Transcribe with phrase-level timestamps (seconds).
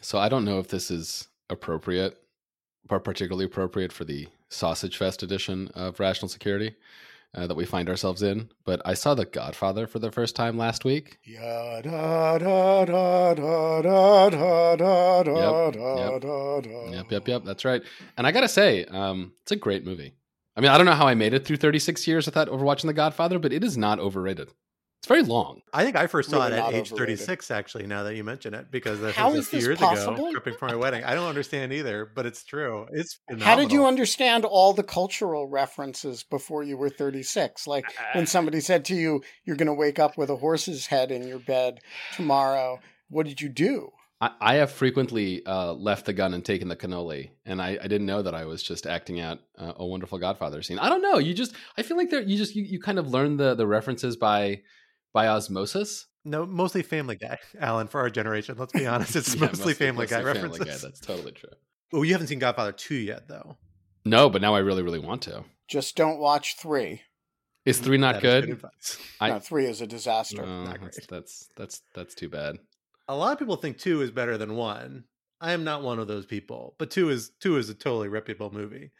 [0.00, 2.18] So I don't know if this is appropriate,
[2.90, 6.74] or particularly appropriate for the Sausage Fest edition of Rational Security
[7.36, 8.48] uh, that we find ourselves in.
[8.64, 11.18] But I saw The Godfather for the first time last week.
[15.26, 16.22] Yep,
[16.92, 17.44] yep, yep, yep.
[17.44, 17.82] That's right.
[18.16, 20.14] And I gotta say, um, it's a great movie.
[20.56, 22.94] I mean, I don't know how I made it through 36 years without overwatching The
[22.94, 24.50] Godfather, but it is not overrated.
[25.06, 25.62] It's very long.
[25.72, 27.20] I think I first saw Really it at age overrated.
[27.20, 29.78] 36, actually, now that you mention it, because this How was a few this years
[29.78, 30.26] possible?
[30.26, 31.04] ago, prepping for my wedding.
[31.04, 32.88] I don't understand either, but it's true.
[32.90, 37.68] It's How did you understand all the cultural references before you were 36?
[37.68, 37.84] Like
[38.14, 41.28] when somebody said to you, you're going to wake up with a horse's head in
[41.28, 41.78] your bed
[42.16, 43.92] tomorrow, what did you do?
[44.20, 47.86] I, I have frequently uh, left the gun and taken the cannoli, and I, I
[47.86, 50.80] didn't know that I was just acting out uh, a wonderful Godfather scene.
[50.80, 51.18] I don't know.
[51.18, 53.68] You just, I feel like there, you just, you, you kind of learn the the
[53.68, 54.62] references by
[55.16, 56.08] by osmosis.
[56.26, 58.56] No, mostly Family Guy, Alan, for our generation.
[58.58, 59.16] Let's be honest.
[59.16, 60.82] It's Yeah, mostly, Family Guy mostly references.
[60.82, 61.48] Guy, That's totally true.
[61.94, 63.56] Oh, you haven't seen Godfather 2 yet, though.
[64.04, 65.44] No, but now I really, really want to.
[65.68, 67.00] Just don't watch three.
[67.64, 68.50] Is three not That is good?
[68.50, 68.98] advice.
[69.20, 70.42] I- no, three is a disaster.
[70.44, 72.56] Oh, Not that's, that's that's that's too bad.
[73.08, 75.04] A lot of people think 2 is better than 1.
[75.40, 78.52] I am not one of those people, but 2 is 2 is a totally reputable
[78.52, 78.92] movie.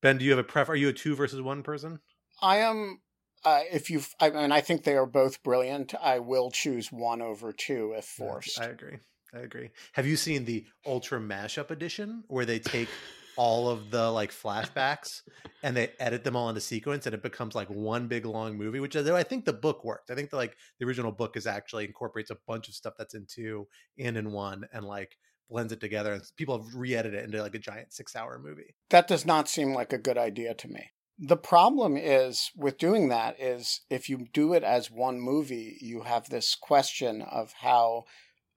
[0.00, 0.68] Ben, do you have a pref?
[0.68, 1.98] Are you a 2 versus 1 person?
[2.40, 3.00] I am.
[3.44, 5.94] Uh, if you, I mean, I think they are both brilliant.
[6.00, 8.60] I will choose one over two if Yeah, forced.
[8.60, 8.98] I agree.
[9.34, 9.70] I agree.
[9.92, 12.88] Have you seen the Ultra Mashup edition where they take
[13.36, 15.22] all of the like flashbacks
[15.62, 18.80] and they edit them all into sequence and it becomes like one big long movie?
[18.80, 20.10] Which is, I think the book worked.
[20.10, 23.14] I think the like the original book is actually incorporates a bunch of stuff that's
[23.14, 23.68] in two
[23.98, 25.16] and in one and like
[25.48, 28.74] blends it together and people have re-edited it into like a giant six hour movie.
[28.90, 30.90] that does not seem like a good idea to me.
[31.22, 36.00] The problem is with doing that is if you do it as one movie, you
[36.00, 38.04] have this question of how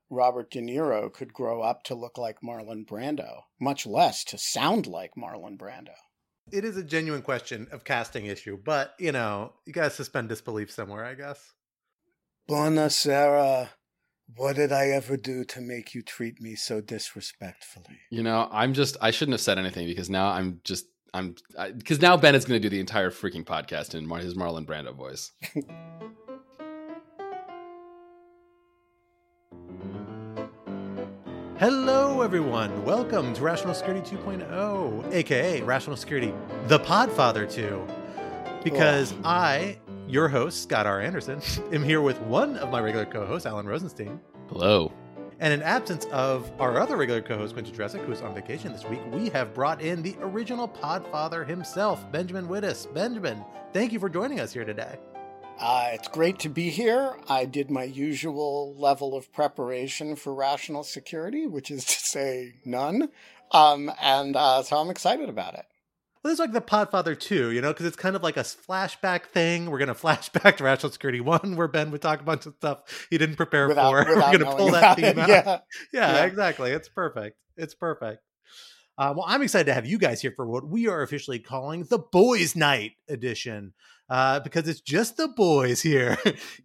[0.09, 4.87] Robert De Niro could grow up to look like Marlon Brando, much less to sound
[4.87, 5.95] like Marlon Brando.
[6.53, 10.71] It is a genuine question of casting issue, but you know, you gotta suspend disbelief
[10.71, 11.51] somewhere, I guess.
[12.49, 13.69] Buonasera.
[14.37, 17.99] What did I ever do to make you treat me so disrespectfully?
[18.09, 21.35] You know, I'm just I shouldn't have said anything because now I'm just I'm
[21.77, 24.65] because now Ben is going to do the entire freaking podcast in Mar- his Marlon
[24.65, 25.31] Brando voice.
[31.59, 32.83] Hello, everyone.
[32.83, 36.33] Welcome to Rational Security 2.0, aka Rational Security,
[36.67, 37.85] the Podfather 2.
[38.63, 40.99] Because I, your host, Scott R.
[40.99, 41.41] Anderson,
[41.71, 44.19] am here with one of my regular co hosts, Alan Rozenshtein.
[44.49, 44.91] Hello.
[45.43, 48.85] And in absence of our other regular co host, Quinta Jurecic, who's on vacation this
[48.85, 52.91] week, we have brought in the original Podfather himself, Benjamin Wittes.
[52.93, 53.43] Benjamin,
[53.73, 54.95] thank you for joining us here today.
[55.59, 57.17] Uh, it's great to be here.
[57.27, 63.09] I did my usual level of preparation for rational security, which is to say none.
[63.51, 65.65] Um, and uh, so I'm excited about it.
[66.23, 68.41] Well, this is like the Podfather 2, you know, because it's kind of like a
[68.43, 69.69] flashback thing.
[69.69, 72.55] We're going to flashback to Rational Security 1, where Ben would talk a bunch of
[72.55, 73.97] stuff he didn't prepare Without, for.
[74.15, 75.27] without We're going to pull that theme out.
[75.27, 75.43] Yeah.
[75.91, 76.23] Yeah, Yeah.
[76.25, 76.71] exactly.
[76.71, 77.37] It's perfect.
[77.57, 78.21] It's perfect.
[78.97, 81.83] Uh, well, I'm excited to have you guys here for what we are officially calling
[81.89, 83.73] the Boys Night edition.
[84.09, 86.17] Uh, because it's just the boys here,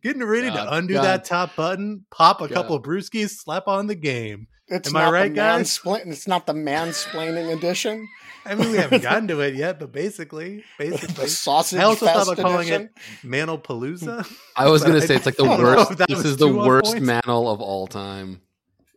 [0.03, 1.05] getting ready God, to undo God.
[1.05, 2.53] that top button, pop a God.
[2.55, 4.49] couple of brewskis, slap on the game.
[4.71, 5.79] It's Am I not right, the guys?
[5.79, 8.09] Manspla- it's not the mansplaining edition.
[8.45, 12.07] I mean, we haven't gotten to it yet, but basically, basically, the sausage I also
[12.07, 12.91] thought fest about calling edition.
[13.23, 14.31] it Manopalooza.
[14.57, 16.09] I was going to say it's like the don't know if worst.
[16.09, 17.05] This is the worst point.
[17.05, 18.41] mantle of all time.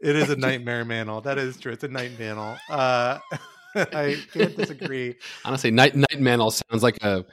[0.01, 1.22] It is a nightmare mantle.
[1.22, 1.72] That is true.
[1.72, 2.57] It's a night mantle.
[2.69, 3.19] Uh,
[3.75, 5.16] I can't disagree.
[5.46, 7.25] Honestly, night night mantle sounds like a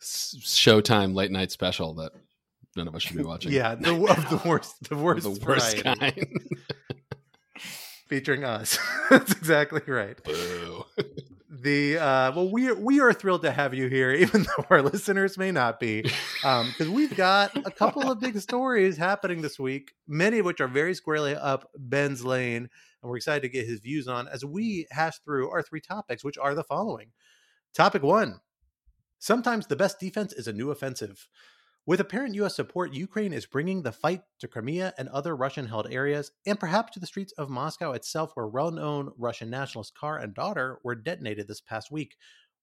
[0.00, 2.12] Showtime late night special that
[2.76, 3.52] none of us should be watching.
[3.52, 6.40] Yeah, the of the worst, the worst, the worst variety, kind.
[8.10, 8.78] Featuring us.
[9.10, 10.22] That's exactly right.
[10.22, 10.84] Boo.
[11.62, 14.80] The uh, well, we are, we are thrilled to have you here, even though our
[14.80, 16.02] listeners may not be,
[16.40, 19.92] because we've got a couple of big stories happening this week.
[20.08, 22.70] Many of which are very squarely up Ben's lane.
[23.02, 26.24] and we're excited to get his views on as we hash through our three topics,
[26.24, 27.10] which are the following.
[27.74, 28.40] Topic one
[29.18, 31.28] Sometimes the best defense is a new offensive.
[31.90, 32.54] With apparent U.S.
[32.54, 36.92] support, Ukraine is bringing the fight to Crimea and other Russian held areas, and perhaps
[36.92, 40.94] to the streets of Moscow itself, where well known Russian nationalist car and daughter were
[40.94, 42.14] detonated this past week.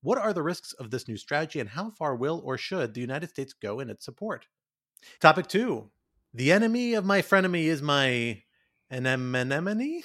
[0.02, 3.02] What are the risks of this new strategy, and how far will or should the
[3.02, 4.46] United States go in its support?
[5.20, 5.92] Topic two
[6.34, 8.44] The enemy of my frenemy is my
[8.90, 10.04] anemone?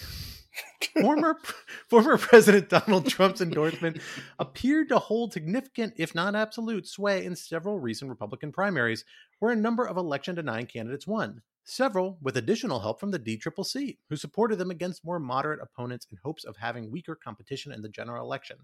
[1.00, 1.38] Former
[1.88, 3.98] former President Donald Trump's endorsement
[4.38, 9.04] appeared to hold significant, if not absolute, sway in several recent Republican primaries,
[9.38, 11.42] where a number of election denying candidates won.
[11.64, 16.18] Several with additional help from the DCCC, who supported them against more moderate opponents in
[16.22, 18.56] hopes of having weaker competition in the general election.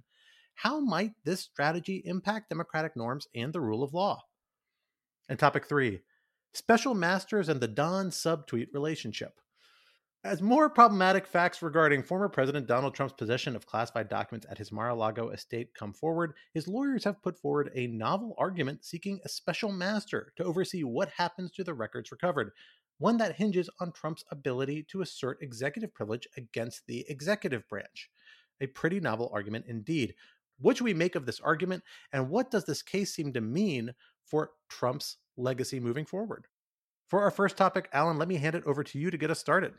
[0.54, 4.24] How might this strategy impact democratic norms and the rule of law?
[5.28, 6.00] And topic three
[6.52, 9.40] special masters and the Don subtweet relationship.
[10.28, 14.70] As more problematic facts regarding former President Donald Trump's possession of classified documents at his
[14.70, 19.20] Mar a Lago estate come forward, his lawyers have put forward a novel argument seeking
[19.24, 22.52] a special master to oversee what happens to the records recovered,
[22.98, 28.10] one that hinges on Trump's ability to assert executive privilege against the executive branch.
[28.60, 30.14] A pretty novel argument indeed.
[30.58, 33.94] What should we make of this argument, and what does this case seem to mean
[34.26, 36.48] for Trump's legacy moving forward?
[37.08, 39.38] For our first topic, Alan, let me hand it over to you to get us
[39.38, 39.72] started.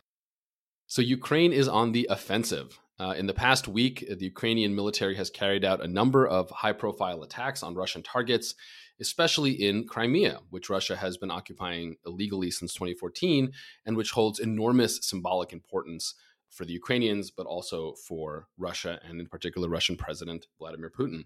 [0.90, 2.80] So, Ukraine is on the offensive.
[3.00, 6.74] Uh, in the past week, the Ukrainian military has carried out a number of high
[6.74, 8.56] profile attacks on Russian targets,
[9.00, 13.54] especially in Crimea, which Russia has been occupying illegally since 2014
[13.86, 16.16] and which holds enormous symbolic importance
[16.50, 21.26] for the Ukrainians, but also for Russia and, in particular, Russian President Vladimir Putin.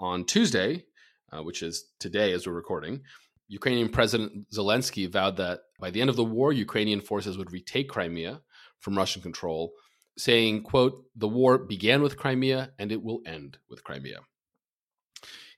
[0.00, 0.84] On Tuesday,
[1.30, 3.02] uh, which is today as we're recording,
[3.46, 7.88] Ukrainian President Zelensky vowed that by the end of the war, Ukrainian forces would retake
[7.88, 8.40] Crimea
[8.80, 9.72] from Russian control,
[10.18, 14.20] saying, quote, the war began with Crimea and it will end with Crimea.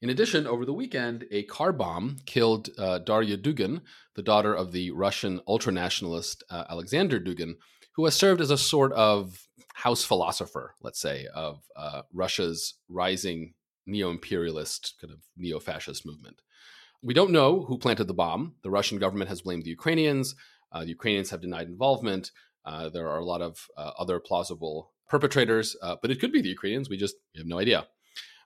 [0.01, 3.83] In addition, over the weekend, a car bomb killed uh, Darya Dugin,
[4.17, 7.55] the daughter of the Russian ultranationalist uh, Alexander Dugin,
[7.95, 13.55] who has served as a sort of house philosopher, let's say, of uh, Russia's rising
[13.87, 16.43] neo imperialist, kind of neo fascist movement.
[17.01, 18.55] We don't know who planted the bomb.
[18.63, 20.35] The Russian government has blamed the Ukrainians.
[20.73, 22.33] Uh, the Ukrainians have denied involvement.
[22.64, 26.41] Uh, there are a lot of uh, other plausible perpetrators, uh, but it could be
[26.41, 26.88] the Ukrainians.
[26.88, 27.87] We just we have no idea.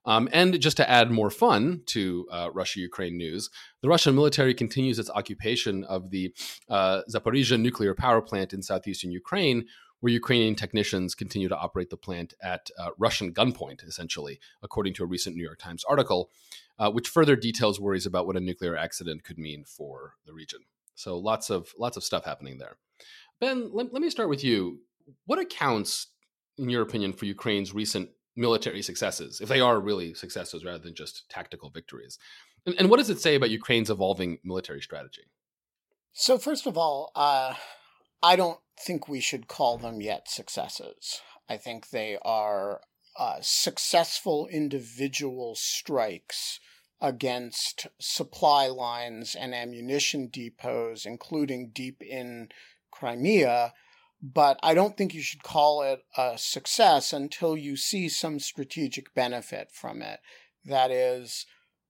[0.05, 3.51] Um, and just to add more fun to uh, Russia Ukraine news,
[3.83, 6.33] the Russian military continues its occupation of the
[6.69, 9.67] uh, Zaporizhia nuclear power plant in southeastern Ukraine,
[9.99, 15.03] where Ukrainian technicians continue to operate the plant at uh, Russian gunpoint, essentially, according to
[15.03, 16.31] a recent New York Times article,
[16.93, 20.61] which further details worries about what a nuclear accident could mean for the region.
[20.95, 22.77] So lots of lots of stuff happening there.
[23.41, 24.81] Ben, let, let me start with you.
[25.27, 26.09] What accounts,
[26.59, 30.95] in your opinion, for Ukraine's recent military successes, if they are really successes rather than
[30.95, 32.19] just tactical victories?
[32.65, 35.23] And, and what does it say about Ukraine's evolving military strategy?
[36.13, 37.55] So, first of all, uh,
[38.23, 41.21] I don't think we should call them yet successes.
[41.49, 42.81] I think they are
[43.19, 46.59] uh, successful individual strikes
[47.01, 52.49] against supply lines and ammunition depots, including deep in
[52.99, 53.75] Crimea,
[54.23, 59.15] but I don't think you should call it a success until you see some strategic
[59.15, 60.21] benefit from it.
[60.65, 61.47] That is,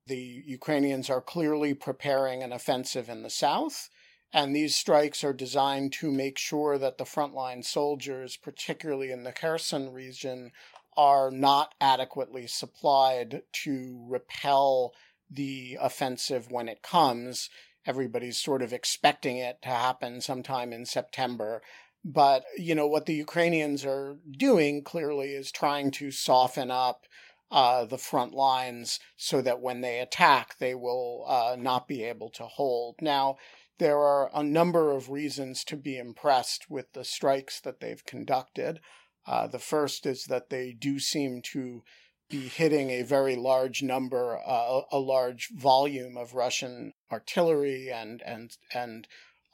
[0.06, 3.88] the Ukrainians are clearly preparing an offensive in the south,
[4.32, 9.32] and these strikes are designed to make sure that the frontline soldiers, particularly in the
[9.32, 10.50] Kherson region,
[10.96, 14.92] are not adequately supplied to repel
[15.30, 17.48] the offensive when it comes
[17.86, 21.62] everybody's sort of expecting it to happen sometime in September.
[22.04, 27.06] But, you know, what the Ukrainians are doing clearly is trying to soften up
[27.50, 32.30] uh, the front lines so that when they attack, they will uh, not be able
[32.30, 32.96] to hold.
[33.00, 33.36] Now,
[33.78, 38.80] there are a number of reasons to be impressed with the strikes that they've conducted.
[39.26, 41.82] Uh, the first is that they do seem to
[42.28, 48.56] be hitting a very large number, uh, a large volume of Russian artillery and and
[48.74, 49.06] and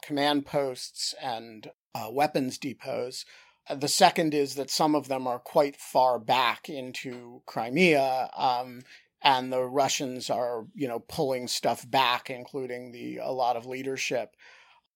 [0.03, 3.25] command posts and uh, weapons depots.
[3.69, 8.83] Uh, the second is that some of them are quite far back into Crimea, um,
[9.23, 14.35] and the Russians are, you know, pulling stuff back, including the a lot of leadership.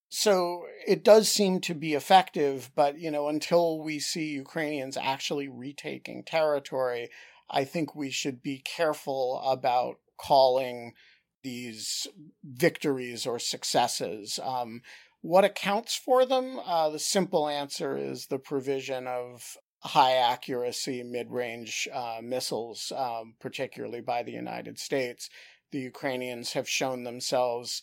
[0.08, 5.48] So it does seem to be effective, but you know, until we see Ukrainians actually
[5.48, 7.10] retaking territory,
[7.50, 10.94] I think we should be careful about calling
[11.48, 12.06] these
[12.64, 14.24] victories or successes.
[14.54, 14.70] Um,
[15.34, 16.46] What accounts for them?
[16.72, 19.56] Uh, the simple answer is the provision of
[19.96, 21.72] high accuracy mid range
[22.02, 25.22] uh, missiles, um, particularly by the United States.
[25.72, 27.82] The Ukrainians have shown themselves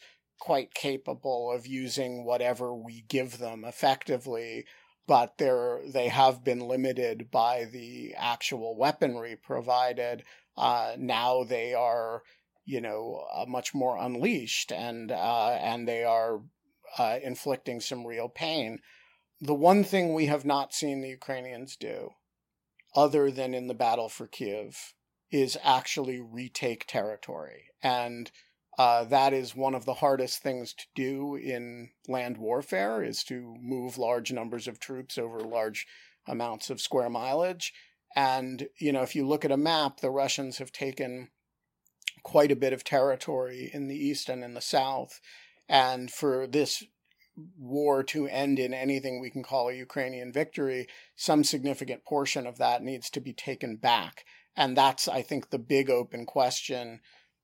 [0.49, 4.49] quite capable of using whatever we give them effectively,
[5.13, 7.89] but they're, they have been limited by the
[8.33, 10.15] actual weaponry provided.
[10.55, 12.09] Uh, now they are,
[12.65, 16.41] you know, uh, much more unleashed and, uh, and they are
[16.97, 18.79] uh, inflicting some real pain.
[19.41, 22.11] The one thing we have not seen the Ukrainians do,
[22.95, 24.93] other than in the battle for Kiev,
[25.31, 27.65] is actually retake territory.
[27.81, 28.31] And
[28.77, 33.55] uh, that is one of the hardest things to do in land warfare is to
[33.59, 35.85] move large numbers of troops over large
[36.27, 37.73] amounts of square mileage.
[38.15, 41.29] And, you know, if you look at a map, the Russians have taken
[42.21, 45.19] quite a bit of territory in the east and in the south.
[45.67, 46.83] And for this
[47.57, 52.57] war to end in anything we can call a Ukrainian victory, some significant portion of
[52.57, 54.25] that needs to be taken back.
[54.55, 56.99] And that's, I think, the big open question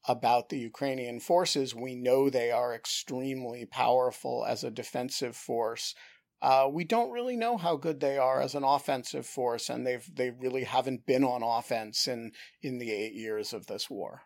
[0.08, 1.76] about the Ukrainian forces.
[1.76, 5.96] We know they are extremely powerful as a defensive force.
[6.42, 10.10] Uh, we don't really know how good they are as an offensive force, and they've
[10.16, 14.24] they really haven't been on offense in in the eight years of this war.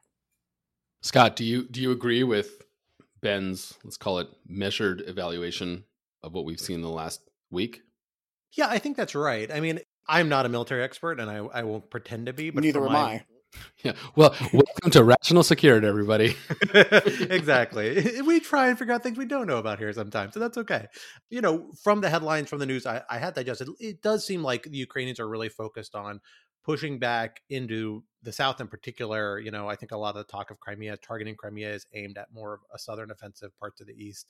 [1.04, 2.62] Scott, do you do you agree with
[3.22, 5.84] Ben's let's call it measured evaluation
[6.24, 7.82] of what we've seen in the last week?
[8.54, 9.52] Yeah, I think that's right.
[9.52, 12.52] I mean, I'm not a military expert, and I I won't pretend to be.
[12.52, 13.26] But neither am my, I.
[13.84, 13.94] Yeah.
[14.16, 16.36] Well, welcome to Rational Security, everybody.
[16.74, 18.22] exactly.
[18.26, 20.88] We try and figure out things we don't know about here sometimes, so that's okay.
[21.30, 24.42] You know, from the headlines from the news I, I had digested, it does seem
[24.42, 26.22] like the Ukrainians are really focused on
[26.64, 29.40] pushing back into the South in particular.
[29.40, 32.18] You know, I think a lot of the talk of Crimea, targeting Crimea, is aimed
[32.18, 34.28] at more of a southern offensive parts of the East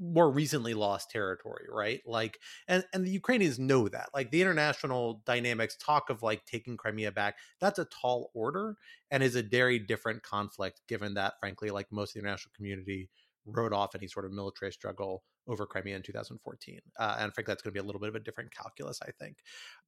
[0.00, 2.00] more recently lost territory, right?
[2.06, 4.10] Like, and and the Ukrainians know that.
[4.14, 7.36] Like, the international dynamics talk of like taking Crimea back.
[7.60, 8.76] That's a tall order
[9.10, 13.10] and is a very different conflict, given that, frankly, like most of the international community
[13.46, 16.80] wrote off any sort of military struggle over Crimea in 2014.
[16.98, 19.10] Uh, and frankly, that's going to be a little bit of a different calculus, I
[19.18, 19.38] think.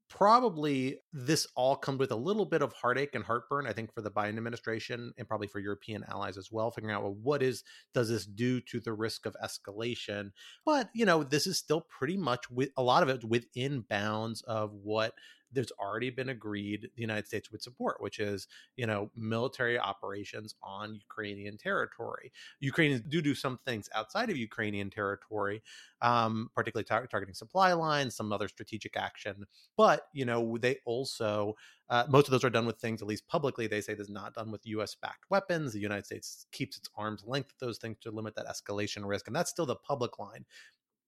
[0.08, 4.00] Probably this all comes with a little bit of heartache and heartburn, I think, for
[4.00, 7.62] the Biden administration and probably for European allies as well, figuring out, well, what is,
[7.94, 10.30] does this do to the risk of escalation?
[10.64, 14.42] But, you know, this is still pretty much with a lot of it within bounds
[14.42, 15.12] of what
[15.52, 20.54] there's already been agreed the United States would support, which is, you know, military operations
[20.62, 22.32] on Ukrainian territory.
[22.60, 25.62] Ukrainians do do some things outside of Ukrainian territory,
[26.02, 29.44] um, particularly tar- targeting supply lines, some other strategic action.
[29.76, 31.54] But, you know, they also,
[31.88, 34.12] uh, most of those are done with things, at least publicly, they say this is
[34.12, 35.72] not done with US backed weapons.
[35.72, 39.26] The United States keeps its arm's length those things to limit that escalation risk.
[39.26, 40.44] And that's still the public line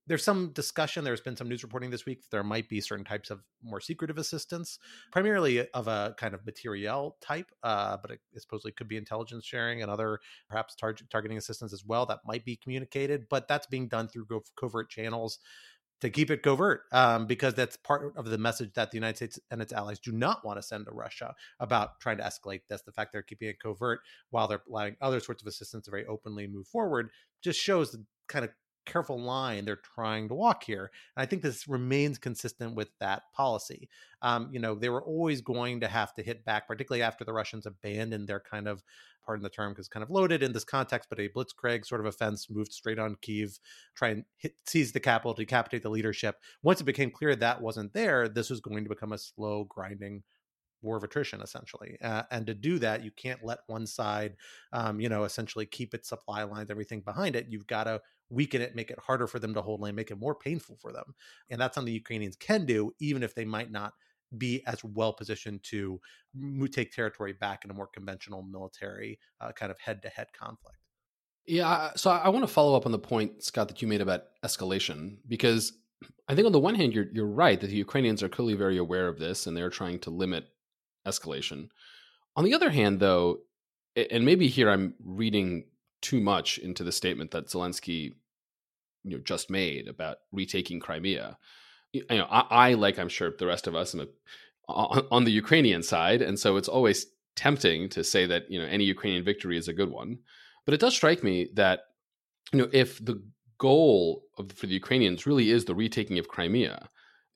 [0.06, 3.04] there's some discussion there's been some news reporting this week that there might be certain
[3.04, 4.78] types of more secretive assistance
[5.10, 9.82] primarily of a kind of materiel type uh, but it, supposedly could be intelligence sharing
[9.82, 10.18] and other
[10.48, 14.26] perhaps tar- targeting assistance as well that might be communicated but that's being done through
[14.56, 15.38] covert channels
[16.02, 19.38] to keep it covert um, because that's part of the message that the United States
[19.52, 22.82] and its allies do not want to send to Russia about trying to escalate this.
[22.82, 26.04] The fact they're keeping it covert while they're allowing other sorts of assistance to very
[26.06, 28.50] openly move forward just shows the kind of
[28.84, 30.90] careful line they're trying to walk here.
[31.16, 33.88] And I think this remains consistent with that policy.
[34.22, 37.32] Um, you know, they were always going to have to hit back, particularly after the
[37.32, 38.82] Russians abandoned their kind of,
[39.24, 42.06] pardon the term, because kind of loaded in this context, but a blitzkrieg sort of
[42.06, 43.58] offense moved straight on Kiev,
[43.94, 46.36] try and hit, seize the capital, decapitate the leadership.
[46.62, 50.22] Once it became clear that wasn't there, this was going to become a slow grinding
[50.82, 54.34] war of attrition essentially uh, and to do that you can't let one side
[54.72, 58.00] um, you know essentially keep its supply lines everything behind it you've got to
[58.32, 60.92] weaken it make it harder for them to hold land make it more painful for
[60.92, 61.14] them
[61.50, 63.92] and that's something the ukrainians can do even if they might not
[64.38, 66.00] be as well positioned to
[66.70, 70.78] take territory back in a more conventional military uh, kind of head-to-head conflict
[71.46, 74.24] yeah so i want to follow up on the point scott that you made about
[74.44, 75.74] escalation because
[76.28, 78.78] I think on the one hand, you're you're right that the Ukrainians are clearly very
[78.78, 80.48] aware of this and they're trying to limit
[81.06, 81.68] escalation.
[82.36, 83.38] On the other hand, though,
[83.96, 85.64] and maybe here I'm reading
[86.00, 88.14] too much into the statement that Zelensky
[89.04, 91.38] you know just made about retaking Crimea.
[91.92, 94.08] You know, I, I like I'm sure the rest of us a,
[94.68, 98.66] on, on the Ukrainian side, and so it's always tempting to say that you know
[98.66, 100.18] any Ukrainian victory is a good one.
[100.64, 101.80] But it does strike me that
[102.52, 103.22] you know if the
[103.58, 106.88] goal of, for the Ukrainians really is the retaking of Crimea,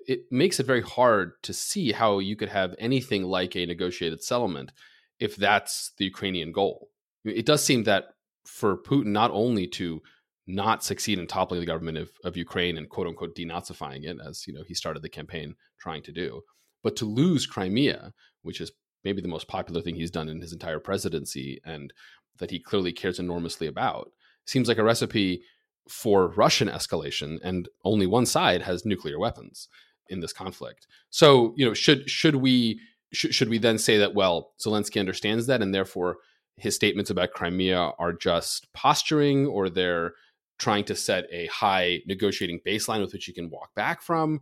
[0.06, 4.22] it makes it very hard to see how you could have anything like a negotiated
[4.22, 4.72] settlement
[5.18, 6.90] if that's the Ukrainian goal.
[7.24, 8.04] It does seem that
[8.44, 10.02] for Putin not only to
[10.46, 14.46] not succeed in toppling the government of, of Ukraine and quote unquote denazifying it, as
[14.46, 16.42] you know he started the campaign trying to do,
[16.82, 18.12] but to lose Crimea,
[18.42, 18.72] which is
[19.04, 21.92] maybe the most popular thing he's done in his entire presidency and
[22.38, 24.10] that he clearly cares enormously about,
[24.46, 25.42] seems like a recipe
[25.88, 29.68] for Russian escalation, and only one side has nuclear weapons
[30.08, 30.86] in this conflict.
[31.10, 32.80] So, you know, should should we
[33.12, 36.18] should, should we then say that well, Zelensky understands that, and therefore
[36.56, 40.14] his statements about Crimea are just posturing, or they're
[40.58, 44.40] trying to set a high negotiating baseline with which you can walk back from?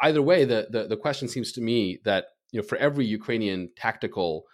[0.00, 3.70] Either way, the the, the question seems to me that you know for every Ukrainian
[3.76, 4.44] tactical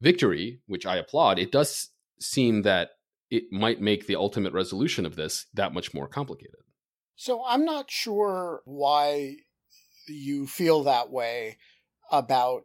[0.00, 2.90] victory, which I applaud, it does seem that
[3.30, 6.60] it might make the ultimate resolution of this that much more complicated.
[7.16, 9.36] So I'm not sure why
[10.06, 11.58] you feel that way
[12.10, 12.62] about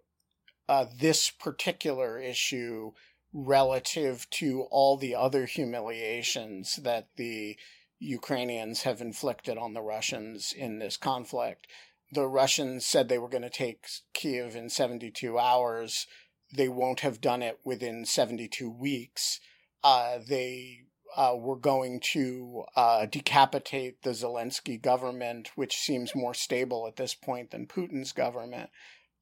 [0.69, 2.91] uh, this particular issue
[3.33, 7.57] relative to all the other humiliations that the
[7.99, 11.67] Ukrainians have inflicted on the Russians in this conflict.
[12.11, 16.05] The Russians said they were going to take Kiev in 72 hours.
[16.53, 19.39] They won't have done it within 72 weeks
[19.83, 20.85] uh, they
[21.15, 27.13] uh, were going to uh, decapitate the Zelensky government, which seems more stable at this
[27.13, 28.69] point than Putin's government.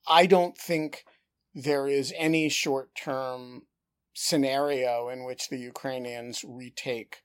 [0.07, 1.03] I don't think
[1.53, 3.63] there is any short term
[4.13, 7.23] scenario in which the Ukrainians retake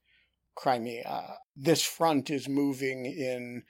[0.56, 1.38] Crimea.
[1.54, 3.62] This front is moving in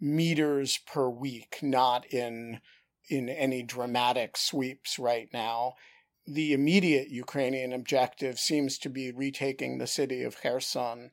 [0.00, 2.60] meters per week, not in
[3.08, 5.74] in any dramatic sweeps right now
[6.26, 11.10] the immediate Ukrainian objective seems to be retaking the city of Kherson.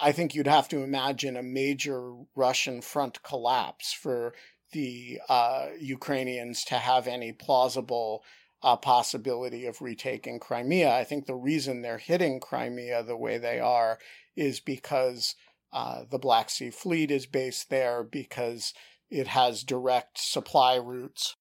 [0.00, 4.34] I think you'd have to imagine a major Russian front collapse for
[4.72, 8.24] the uh, Ukrainians to have any plausible
[8.62, 10.96] uh, possibility of retaking Crimea.
[10.96, 13.98] I think the reason they're hitting Crimea the way they are
[14.36, 15.34] is because
[15.72, 18.74] uh, the Black Sea Fleet is based there, because
[19.10, 21.36] it has direct supply routes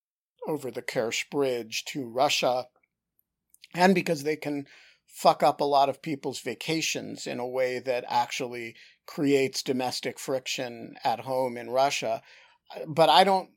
[0.47, 2.67] over the Kerch Bridge to Russia
[3.73, 4.65] and because they can
[5.07, 8.75] fuck up a lot of people's vacations in a way that actually
[9.05, 12.21] creates domestic friction at home in Russia.
[12.87, 13.49] But I don't,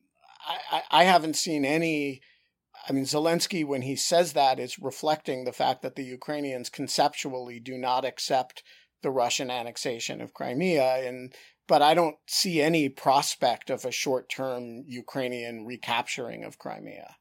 [0.70, 2.20] I, I haven't seen any.
[2.88, 7.58] I mean, Zelensky, when he says that, is reflecting the fact that the Ukrainians conceptually
[7.58, 8.62] do not accept
[9.04, 11.06] the Russian annexation of Crimea.
[11.06, 11.32] And
[11.68, 17.16] but I don't see any prospect of a short term Ukrainian recapturing of Crimea.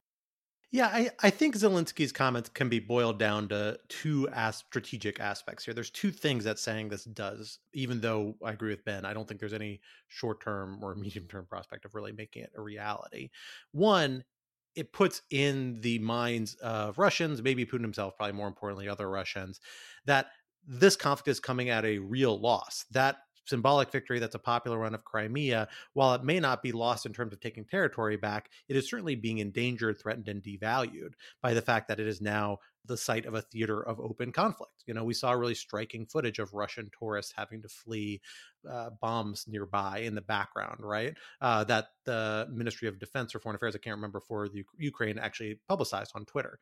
[0.71, 5.63] Yeah, I, I think Zelensky's comments can be boiled down to two as strategic aspects
[5.63, 5.73] here.
[5.75, 9.05] There's two things that saying this does, even though I agree with Ben.
[9.05, 12.53] I don't think there's any short term or medium term prospect of really making it
[12.57, 13.29] a reality.
[13.71, 14.23] One,
[14.75, 19.59] it puts in the minds of Russians, maybe Putin himself, probably more importantly, other Russians,
[20.05, 20.27] that
[20.67, 22.85] this conflict is coming at a real loss.
[22.91, 27.05] That symbolic victory that's a popular one of Crimea, while it may not be lost
[27.05, 31.53] in terms of taking territory back, it is certainly being endangered, threatened, and devalued by
[31.53, 34.83] the fact that it is now the site of a theater of open conflict.
[34.85, 38.21] You know, we saw really striking footage of Russian tourists having to flee
[38.69, 41.15] uh, bombs nearby in the background, right?
[41.39, 45.17] Uh, that the Ministry of Defense or Foreign Affairs, I can't remember, for the Ukraine
[45.17, 46.59] actually publicized on Twitter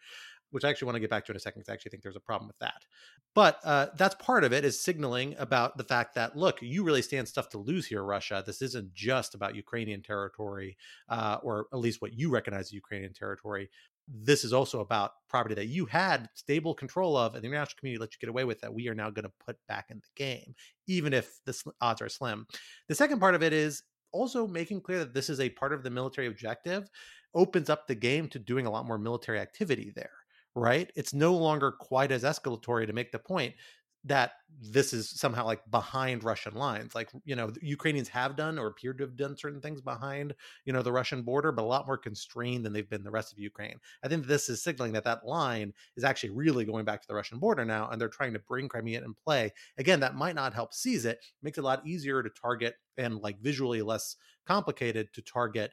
[0.52, 2.04] which I actually want to get back to in a second because I actually think
[2.04, 2.86] there's a problem with that.
[3.34, 7.02] But uh, that's part of it is signaling about the fact that look, you really
[7.02, 8.44] stand stuff to lose here, Russia.
[8.46, 10.78] This isn't just about Ukrainian territory,
[11.10, 13.70] uh, or at least what you recognize as Ukrainian territory.
[14.08, 18.02] This is also about property that you had stable control of, and the international community
[18.02, 18.74] let you get away with that.
[18.74, 20.54] We are now going to put back in the game,
[20.88, 22.46] even if the odds are slim.
[22.90, 25.84] The second part of it is also making clear that this is a part of
[25.84, 26.90] the military objective
[27.34, 30.12] opens up the game to doing a lot more military activity there
[30.56, 30.92] right?
[30.96, 33.56] It's no longer quite as escalatory to make the point
[34.04, 36.96] that this is somehow like behind Russian lines.
[36.96, 40.34] Like, you know, Ukrainians have done or appeared to have done certain things behind,
[40.66, 43.32] you know, the Russian border, but a lot more constrained than they've been the rest
[43.32, 43.80] of Ukraine.
[44.04, 47.14] I think this is signaling that that line is actually really going back to the
[47.16, 49.52] Russian border now, and they're trying to bring Crimea in play.
[49.78, 53.20] Again, that might not help seize it, makes it a lot easier to target and
[53.20, 54.16] like visually less
[54.48, 55.72] complicated to target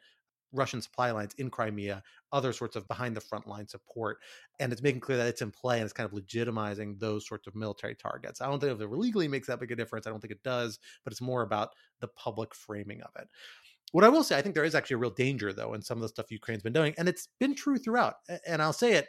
[0.53, 4.19] Russian supply lines in Crimea, other sorts of behind the front line support.
[4.61, 7.47] And it's making clear that it's in play and it's kind of legitimizing those sorts
[7.47, 8.41] of military targets.
[8.41, 10.07] I don't think if it legally makes that big a difference.
[10.07, 13.29] I don't think it does, but it's more about the public framing of it.
[13.93, 15.97] What I will say, I think there is actually a real danger, though, in some
[15.99, 16.95] of the stuff Ukraine's been doing.
[16.99, 18.17] And it's been true throughout.
[18.47, 19.09] And I'll say it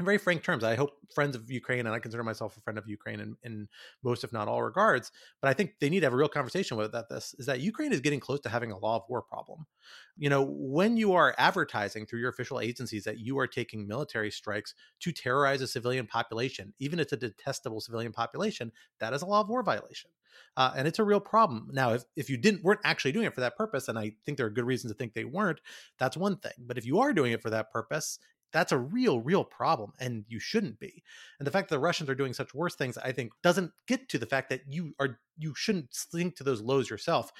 [0.00, 2.78] in very frank terms, I hope friends of Ukraine, and I consider myself a friend
[2.78, 3.68] of Ukraine in, in
[4.02, 5.12] most, if not all, regards.
[5.42, 7.10] But I think they need to have a real conversation with that.
[7.10, 9.66] This is that Ukraine is getting close to having a law of war problem.
[10.16, 14.30] You know, when you are advertising through your official agencies that you are taking military
[14.30, 19.20] strikes to terrorize a civilian population, even if it's a detestable civilian population, that is
[19.20, 20.10] a law of war violation.
[20.56, 21.68] Uh, and it's a real problem.
[21.72, 24.38] Now, if, if you didn't weren't actually doing it for that purpose, and I think
[24.38, 25.60] there are good reasons to think they weren't,
[25.98, 26.52] that's one thing.
[26.58, 28.18] But if you are doing it for that purpose,
[28.52, 31.02] that's a real real problem and you shouldn't be
[31.38, 34.08] and the fact that the russians are doing such worse things i think doesn't get
[34.08, 37.32] to the fact that you are you shouldn't sink to those lows yourself.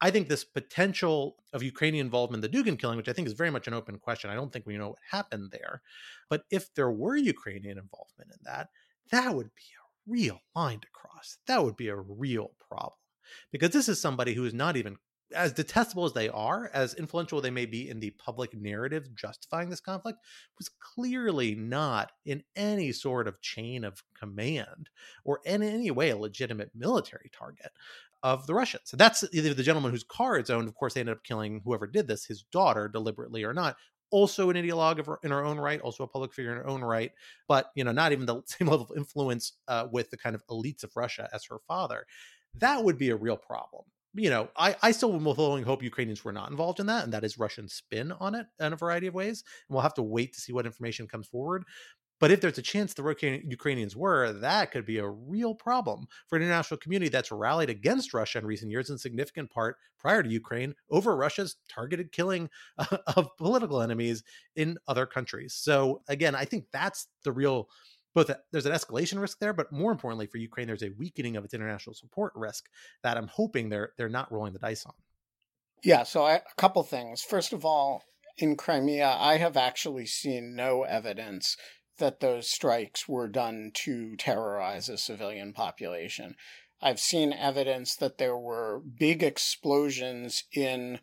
[0.00, 3.32] I think this potential of ukrainian involvement in the dugin killing which i think is
[3.32, 5.82] very much an open question i don't think we know what happened there
[6.30, 8.68] but if there were ukrainian involvement in that
[9.10, 12.94] that would be a real line to cross that would be a real problem
[13.50, 14.96] because this is somebody who is not even
[15.34, 19.68] as detestable as they are, as influential they may be in the public narrative justifying
[19.68, 20.18] this conflict,
[20.58, 24.88] was clearly not in any sort of chain of command
[25.24, 27.70] or in any way a legitimate military target
[28.22, 28.84] of the Russians.
[28.86, 30.68] So that's the gentleman whose car is owned.
[30.68, 33.76] Of course, they ended up killing whoever did this, his daughter, deliberately or not.
[34.10, 37.12] Also an ideologue in her own right, also a public figure in her own right,
[37.46, 40.44] but you know, not even the same level of influence uh, with the kind of
[40.46, 42.06] elites of Russia as her father.
[42.54, 46.24] That would be a real problem you know, I, I still will fully hope Ukrainians
[46.24, 49.06] were not involved in that, and that is Russian spin on it in a variety
[49.06, 49.44] of ways.
[49.68, 51.64] And we'll have to wait to see what information comes forward.
[52.20, 56.36] But if there's a chance the Ukrainians were, that could be a real problem for
[56.36, 60.28] an international community that's rallied against Russia in recent years, in significant part prior to
[60.28, 62.50] Ukraine, over Russia's targeted killing
[63.16, 64.24] of political enemies
[64.56, 65.54] in other countries.
[65.54, 67.68] So again, I think that's the real
[68.14, 71.44] both there's an escalation risk there, but more importantly for Ukraine, there's a weakening of
[71.44, 72.66] its international support risk
[73.02, 74.94] that I'm hoping they're they're not rolling the dice on.
[75.84, 77.22] Yeah, so I, a couple things.
[77.22, 78.02] First of all,
[78.36, 81.56] in Crimea, I have actually seen no evidence
[81.98, 86.34] that those strikes were done to terrorize a civilian population.
[86.80, 91.00] I've seen evidence that there were big explosions in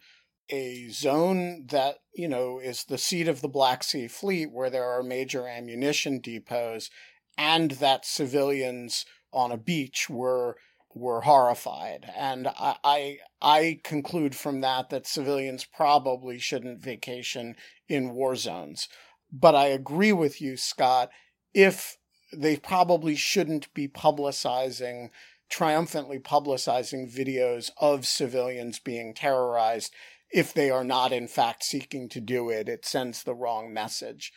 [0.50, 4.86] a zone that, you know, is the seat of the Black Sea Fleet where there
[4.86, 6.90] are major ammunition depots
[7.38, 10.58] and that civilians on a beach were
[10.94, 12.10] were horrified.
[12.16, 17.58] And I, I, I conclude from that that civilians probably shouldn't vacation
[17.90, 18.88] in war zones.
[19.30, 21.10] But I agree with you, Scott,
[21.54, 21.98] if
[22.32, 25.10] they probably shouldn't be publicizing
[25.50, 29.94] triumphantly publicizing videos of civilians being terrorized
[30.36, 34.34] if they are not in fact seeking to do it, it sends the wrong message.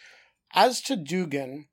[0.54, 1.64] As to Dugin,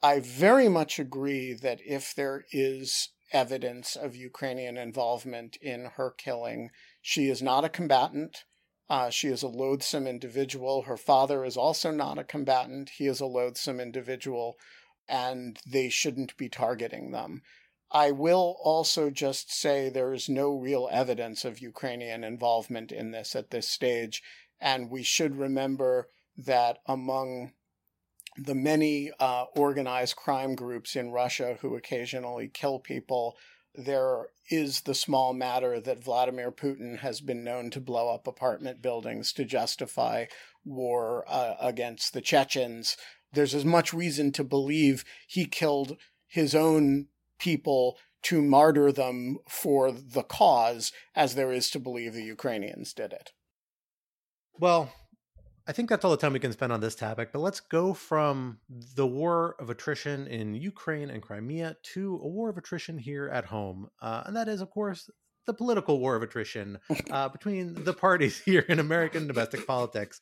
[0.00, 6.70] I very much agree that if there is evidence of Ukrainian involvement in her killing,
[7.02, 8.44] she is not a combatant.
[8.88, 10.82] Uh, she is a loathsome individual.
[10.82, 12.90] Her father is also not a combatant.
[12.90, 14.58] He is a loathsome individual,
[15.08, 17.42] and they shouldn't be targeting them.
[17.90, 23.36] I will also just say there is no real evidence of Ukrainian involvement in this
[23.36, 24.22] at this stage.
[24.60, 27.52] And we should remember that among
[28.36, 33.36] the many uh, organized crime groups in Russia who occasionally kill people,
[33.74, 38.82] there is the small matter that Vladimir Putin has been known to blow up apartment
[38.82, 40.26] buildings to justify
[40.64, 42.96] war uh, against the Chechens.
[43.32, 45.96] There's as much reason to believe he killed
[46.26, 47.06] his own
[47.38, 53.12] people to martyr them for the cause as there is to believe the Ukrainians did
[53.12, 53.32] it.
[54.58, 54.92] Well,
[55.68, 57.92] I think that's all the time we can spend on this topic, but let's go
[57.92, 63.28] from the war of attrition in Ukraine and Crimea to a war of attrition here
[63.28, 63.88] at home.
[64.00, 65.10] Uh, and that is, of course,
[65.46, 66.78] the political war of attrition
[67.10, 70.20] uh, between the parties here in American domestic politics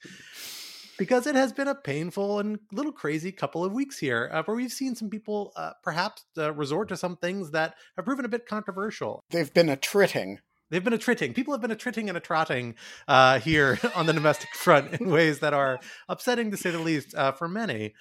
[0.98, 4.56] because it has been a painful and little crazy couple of weeks here uh, where
[4.56, 8.28] we've seen some people uh, perhaps uh, resort to some things that have proven a
[8.28, 9.22] bit controversial.
[9.30, 10.38] They've been a tritting.
[10.70, 11.34] They've been a tritting.
[11.34, 12.74] People have been a tritting and a trotting
[13.06, 15.78] uh, here on the domestic front in ways that are
[16.08, 17.94] upsetting to say the least uh, for many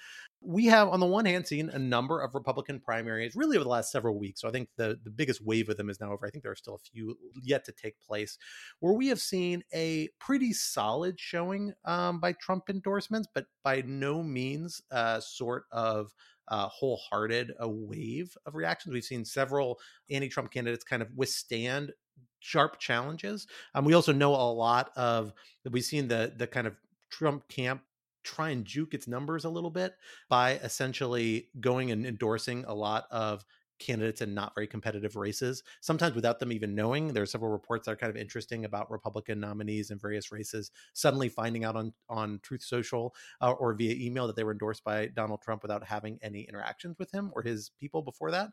[0.44, 3.70] we have on the one hand seen a number of republican primaries really over the
[3.70, 6.26] last several weeks so i think the, the biggest wave of them is now over.
[6.26, 8.38] I think there are still a few yet to take place
[8.80, 14.22] where we have seen a pretty solid showing um, by trump endorsements but by no
[14.22, 16.12] means uh, sort of
[16.48, 18.92] uh, wholehearted a wave of reactions.
[18.92, 19.80] We've seen several
[20.10, 21.92] anti-trump candidates kind of withstand
[22.40, 23.46] sharp challenges.
[23.74, 25.32] Um, we also know a lot of
[25.70, 26.76] we've seen the the kind of
[27.10, 27.82] Trump camp
[28.24, 29.94] try and juke its numbers a little bit
[30.28, 33.44] by essentially going and endorsing a lot of
[33.78, 37.08] candidates in not very competitive races, sometimes without them even knowing.
[37.08, 40.70] There are several reports that are kind of interesting about Republican nominees in various races
[40.92, 44.84] suddenly finding out on on Truth Social uh, or via email that they were endorsed
[44.84, 48.50] by Donald Trump without having any interactions with him or his people before that.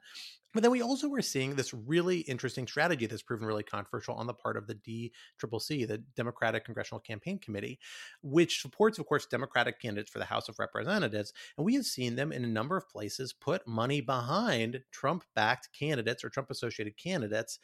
[0.53, 4.27] But then we also were seeing this really interesting strategy that's proven really controversial on
[4.27, 7.79] the part of the DCCC, the Democratic Congressional Campaign Committee,
[8.21, 11.31] which supports, of course, Democratic candidates for the House of Representatives.
[11.57, 15.69] And we have seen them in a number of places put money behind Trump backed
[15.77, 17.59] candidates or Trump associated candidates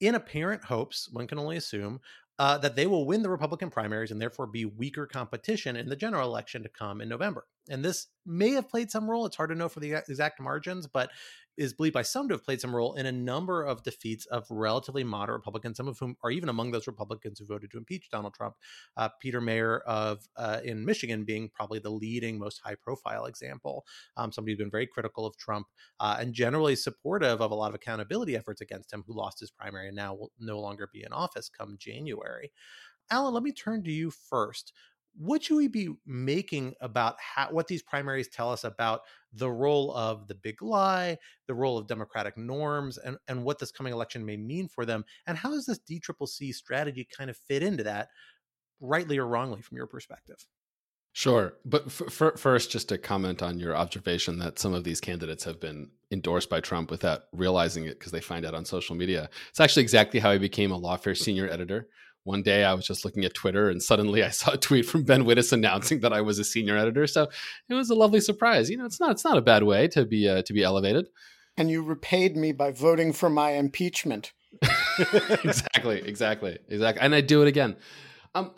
[0.00, 2.00] in apparent hopes, one can only assume,
[2.38, 5.96] uh, that they will win the Republican primaries and therefore be weaker competition in the
[5.96, 7.46] general election to come in November.
[7.70, 9.26] And this may have played some role.
[9.26, 11.10] It's hard to know for the exact margins, but
[11.56, 14.46] is believed by some to have played some role in a number of defeats of
[14.50, 18.08] relatively moderate Republicans, some of whom are even among those Republicans who voted to impeach
[18.10, 18.54] Donald Trump.
[18.96, 23.84] Uh, Peter Meijer of uh, in Michigan being probably the leading, most high-profile example.
[24.16, 25.66] Um, somebody who's been very critical of Trump
[26.00, 29.50] uh, and generally supportive of a lot of accountability efforts against him, who lost his
[29.50, 32.50] primary and now will no longer be in office come January.
[33.10, 34.72] Alan, let me turn to you first
[35.16, 39.94] what should we be making about how, what these primaries tell us about the role
[39.94, 44.24] of the big lie, the role of democratic norms, and, and what this coming election
[44.24, 45.04] may mean for them?
[45.26, 48.08] And how does this DCCC strategy kind of fit into that,
[48.80, 50.46] rightly or wrongly, from your perspective?
[51.14, 51.54] Sure.
[51.66, 55.44] But f- f- first, just to comment on your observation that some of these candidates
[55.44, 59.28] have been endorsed by Trump without realizing it because they find out on social media.
[59.50, 61.88] It's actually exactly how I became a Lawfare senior editor
[62.24, 65.04] one day I was just looking at Twitter and suddenly I saw a tweet from
[65.04, 67.06] Ben Wittes announcing that I was a senior editor.
[67.06, 67.28] So
[67.68, 68.70] it was a lovely surprise.
[68.70, 71.08] You know, it's not it's not a bad way to be uh, to be elevated.
[71.56, 74.32] And you repaid me by voting for my impeachment.
[75.44, 77.02] exactly, exactly, exactly.
[77.02, 77.76] And I do it again.
[78.34, 78.52] Um,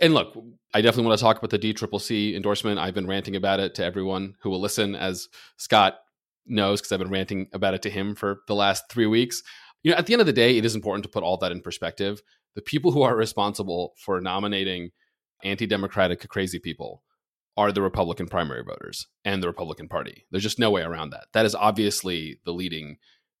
[0.00, 0.36] and look,
[0.74, 2.78] I definitely want to talk about the DCCC endorsement.
[2.78, 5.98] I've been ranting about it to everyone who will listen, as Scott
[6.46, 9.42] knows, because I've been ranting about it to him for the last three weeks.
[9.82, 11.52] You know, at the end of the day, it is important to put all that
[11.52, 12.20] in perspective
[12.56, 14.90] the people who are responsible for nominating
[15.44, 17.04] anti-democratic crazy people
[17.56, 20.26] are the Republican primary voters and the Republican Party.
[20.30, 21.26] There's just no way around that.
[21.32, 22.96] That is obviously the leading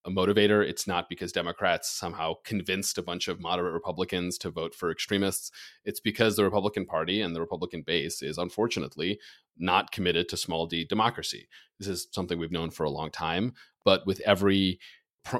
[0.06, 0.62] motivator.
[0.62, 5.50] It's not because Democrats somehow convinced a bunch of moderate Republicans to vote for extremists.
[5.84, 9.18] It's because the Republican Party and the Republican base is unfortunately
[9.58, 11.48] not committed to small d democracy.
[11.78, 14.78] This is something we've known for a long time, but with every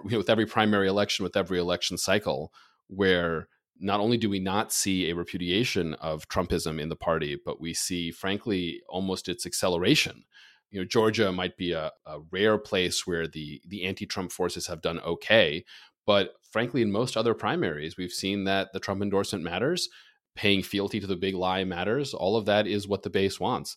[0.03, 2.53] with every primary election, with every election cycle
[2.89, 3.49] where
[3.81, 7.75] not only do we not see a repudiation of Trumpism in the party, but we
[7.75, 10.25] see, frankly, almost its acceleration.
[10.71, 14.83] You know, Georgia might be a, a rare place where the the anti-Trump forces have
[14.83, 15.65] done okay,
[16.07, 19.89] but frankly, in most other primaries, we've seen that the Trump endorsement matters,
[20.35, 22.15] paying fealty to the big lie matters.
[22.15, 23.77] All of that is what the base wants.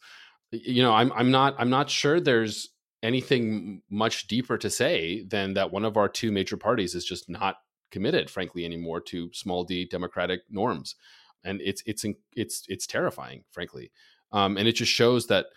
[0.52, 2.70] You know, I'm I'm not I'm not sure there's
[3.02, 7.30] anything much deeper to say than that one of our two major parties is just
[7.30, 7.56] not
[7.91, 10.95] committed, frankly, anymore to small d democratic norms,
[11.43, 13.91] and it's it's it's it's terrifying, frankly,
[14.32, 15.47] um, and it just shows that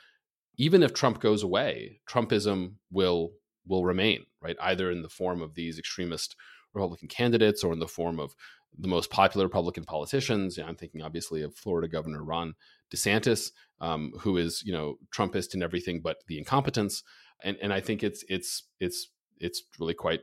[0.57, 3.33] even if Trump goes away, Trumpism will
[3.67, 4.57] will remain, right?
[4.61, 6.37] Either in the form of these extremist
[6.75, 8.35] Republican candidates or in the form of
[8.79, 10.57] the most popular Republican politicians.
[10.57, 12.55] You know, I'm thinking obviously of Florida Governor Ron
[12.95, 17.03] DeSantis, um, who is you know Trumpist in everything but the incompetence,
[17.43, 20.21] and and I think it's it's it's it's really quite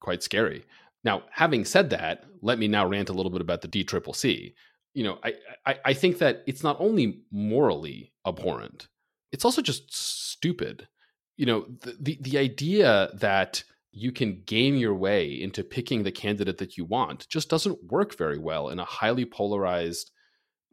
[0.00, 0.64] quite scary.
[1.04, 4.54] Now, having said that, let me now rant a little bit about the DCCC.
[4.94, 5.34] You know, I,
[5.66, 8.88] I, I think that it's not only morally abhorrent,
[9.32, 10.88] it's also just stupid.
[11.36, 16.12] You know, the, the, the idea that you can game your way into picking the
[16.12, 20.10] candidate that you want just doesn't work very well in a highly polarized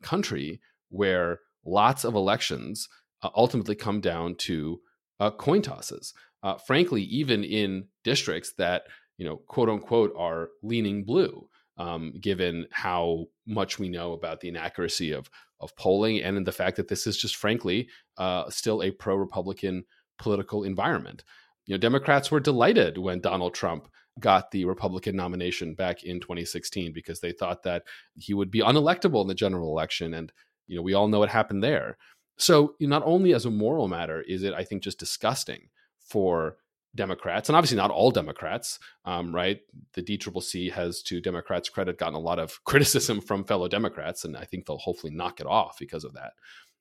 [0.02, 0.60] country
[0.90, 2.88] where lots of elections
[3.24, 4.80] uh, ultimately come down to
[5.20, 6.14] uh, coin tosses.
[6.44, 8.84] Uh, frankly, even in districts that
[9.18, 11.48] you know, quote unquote, are leaning blue,
[11.78, 15.30] um, given how much we know about the inaccuracy of
[15.62, 19.86] of polling and the fact that this is just frankly uh, still a pro Republican
[20.18, 21.24] political environment.
[21.66, 23.88] You know, Democrats were delighted when Donald Trump
[24.20, 27.84] got the Republican nomination back in 2016 because they thought that
[28.16, 30.32] he would be unelectable in the general election, and
[30.68, 31.98] you know, we all know what happened there.
[32.38, 36.58] So, not only as a moral matter is it, I think, just disgusting for
[36.96, 39.60] Democrats, and obviously not all Democrats, um, right?
[39.94, 44.36] The DCCC has, to Democrats' credit, gotten a lot of criticism from fellow Democrats, and
[44.38, 46.34] I think they'll hopefully knock it off because of that.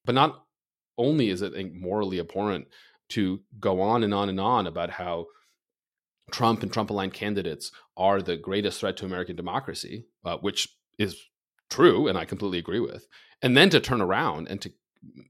[0.05, 0.45] But not
[0.97, 2.69] only is it think, morally abhorrent
[3.11, 5.27] to go on and on and on about how
[6.31, 11.21] Trump and Trump aligned candidates are the greatest threat to American democracy, uh, which is
[11.69, 13.07] true, and I completely agree with,
[13.43, 14.73] and then to turn around and to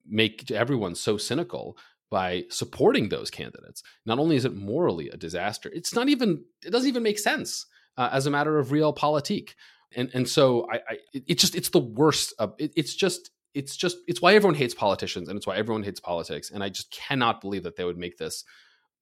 [0.07, 1.77] make everyone so cynical
[2.11, 3.83] by supporting those candidates.
[4.07, 7.67] Not only is it morally a disaster, it's not even it doesn't even make sense
[7.97, 9.51] uh, as a matter of realpolitik.
[9.97, 12.35] And and so I, I it just it's the worst.
[12.39, 15.85] Of, it, it's just it's just it's why everyone hates politicians and it's why everyone
[15.85, 16.51] hates politics.
[16.51, 18.45] And I just cannot believe that they would make this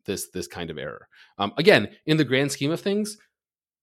[0.04, 1.08] this this kind of error.
[1.38, 3.16] Um, again, in the grand scheme of things,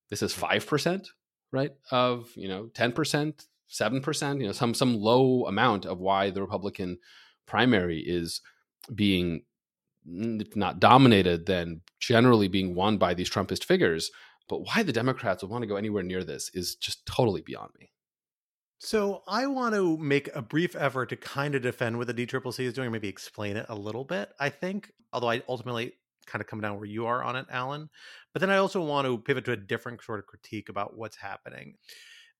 [0.09, 1.09] this is five percent,
[1.51, 1.71] right?
[1.91, 6.29] Of you know ten percent, seven percent, you know some some low amount of why
[6.29, 6.99] the Republican
[7.47, 8.41] primary is
[8.93, 9.43] being
[10.05, 14.11] not dominated, then generally being won by these Trumpist figures.
[14.47, 17.71] But why the Democrats would want to go anywhere near this is just totally beyond
[17.79, 17.91] me.
[18.79, 22.61] So I want to make a brief effort to kind of defend what the DCCC
[22.61, 24.31] is doing, maybe explain it a little bit.
[24.39, 25.93] I think, although I ultimately
[26.25, 27.89] kind of come down where you are on it, Alan.
[28.33, 31.17] But then I also want to pivot to a different sort of critique about what's
[31.17, 31.75] happening.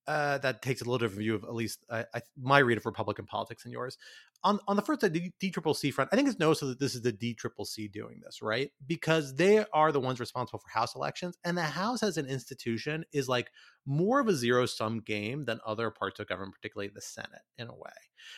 [0.10, 2.86] Uh, that takes a little different view of at least uh, I, my read of
[2.88, 3.96] Republican politics and yours.
[4.44, 7.14] On on the first, the DCCC front, I think it's noticeable that this is the
[7.14, 8.72] DCCC doing this, right?
[8.88, 13.06] Because they are the ones responsible for House elections, and the House as an institution
[13.14, 13.52] is like
[13.86, 17.68] more of a zero sum game than other parts of government, particularly the Senate, in
[17.68, 17.92] a way,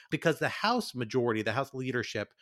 [0.09, 2.33] because the House majority, the House leadership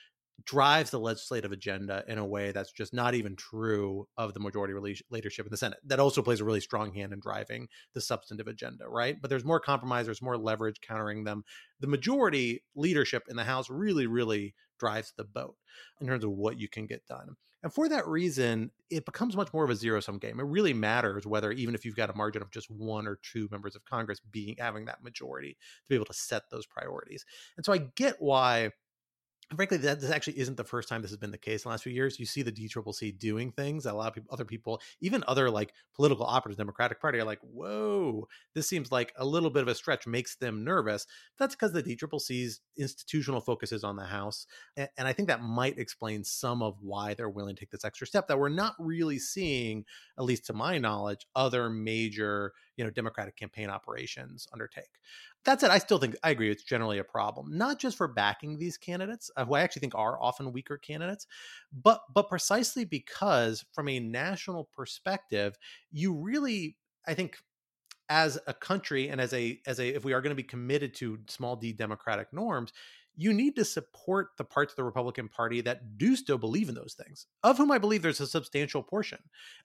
[0.46, 5.02] drives the legislative agenda in a way that's just not even true of the majority
[5.10, 5.80] leadership in the Senate.
[5.86, 9.18] That also plays a really strong hand in driving the substantive agenda, right?
[9.22, 11.44] But there's more compromise, there's more leverage countering them.
[11.80, 15.56] The majority leadership in the House really, really drives the boat
[16.00, 17.36] in terms of what you can get done.
[17.62, 20.40] And for that reason, it becomes much more of a zero sum game.
[20.40, 23.50] It really matters whether, even if you've got a margin of just one or two
[23.52, 27.26] members of Congress being having that majority to be able to set those priorities.
[27.58, 28.72] And so I get why
[29.56, 31.72] frankly, that this actually isn't the first time this has been the case in the
[31.72, 32.20] last few years.
[32.20, 35.50] You see the DCCC doing things that a lot of people, other people, even other
[35.50, 39.68] like political operatives, Democratic Party, are like, "Whoa, this seems like a little bit of
[39.68, 41.08] a stretch." Makes them nervous.
[41.38, 44.46] That's because the DCCC's institutional focus is on the House,
[44.78, 47.86] and, and I think that might explain some of why they're willing to take this
[47.86, 49.86] extra step that we're not really seeing,
[50.18, 55.00] at least to my knowledge, other major you know Democratic campaign operations undertake.
[55.44, 58.58] That said, I still think I agree it's generally a problem, not just for backing
[58.58, 61.28] these candidates, uh, who I actually think are often weaker candidates,
[61.74, 65.58] but but precisely because from a national perspective,
[65.92, 67.38] you really I think
[68.10, 70.96] as a country and as a as a if we are going to be committed
[70.96, 72.74] to small d democratic norms
[73.16, 76.76] you need to support the parts of the Republican Party that do still believe in
[76.76, 79.20] those things, of whom I believe there's a substantial portion.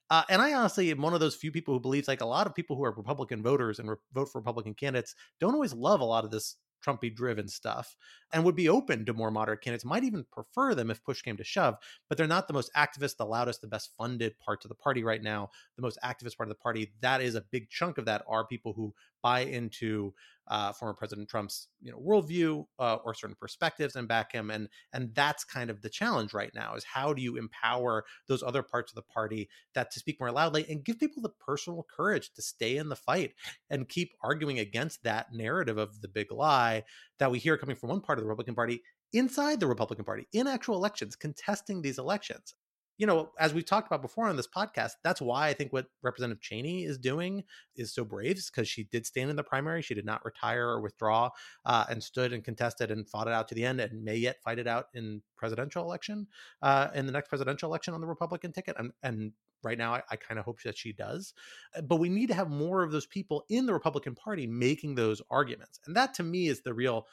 [0.09, 2.47] Uh, and I honestly am one of those few people who believes, like a lot
[2.47, 6.01] of people who are Republican voters and re- vote for Republican candidates, don't always love
[6.01, 7.95] a lot of this Trumpy driven stuff
[8.31, 11.37] and would be open to more moderate candidates, might even prefer them if push came
[11.37, 11.77] to shove,
[12.07, 15.03] but they're not the most activist, the loudest, the best funded parts of the party
[15.03, 15.49] right now.
[15.77, 18.45] The most activist part of the party, that is a big chunk of that, are
[18.45, 20.13] people who buy into
[20.47, 24.69] uh, former President Trump's you know worldview uh, or certain perspectives and back him, and
[24.93, 28.63] and that's kind of the challenge right now is how do you empower those other
[28.63, 32.31] parts of the party that to speak more loudly and give people the personal courage
[32.33, 33.33] to stay in the fight
[33.69, 36.83] and keep arguing against that narrative of the big lie
[37.19, 38.81] that we hear coming from one part of the Republican Party
[39.13, 42.53] inside the Republican Party in actual elections, contesting these elections
[42.97, 45.87] you know, as we've talked about before on this podcast, that's why I think what
[46.01, 47.43] Representative Cheney is doing
[47.75, 49.81] is so brave, because she did stand in the primary.
[49.81, 51.29] She did not retire or withdraw
[51.65, 54.41] uh, and stood and contested and fought it out to the end and may yet
[54.43, 56.27] fight it out in presidential election,
[56.61, 58.75] uh, in the next presidential election on the Republican ticket.
[58.79, 61.33] And, and right now, I, I kind of hope that she does.
[61.75, 64.95] Uh, but we need to have more of those people in the Republican Party making
[64.95, 65.79] those arguments.
[65.85, 67.07] And that to me is the real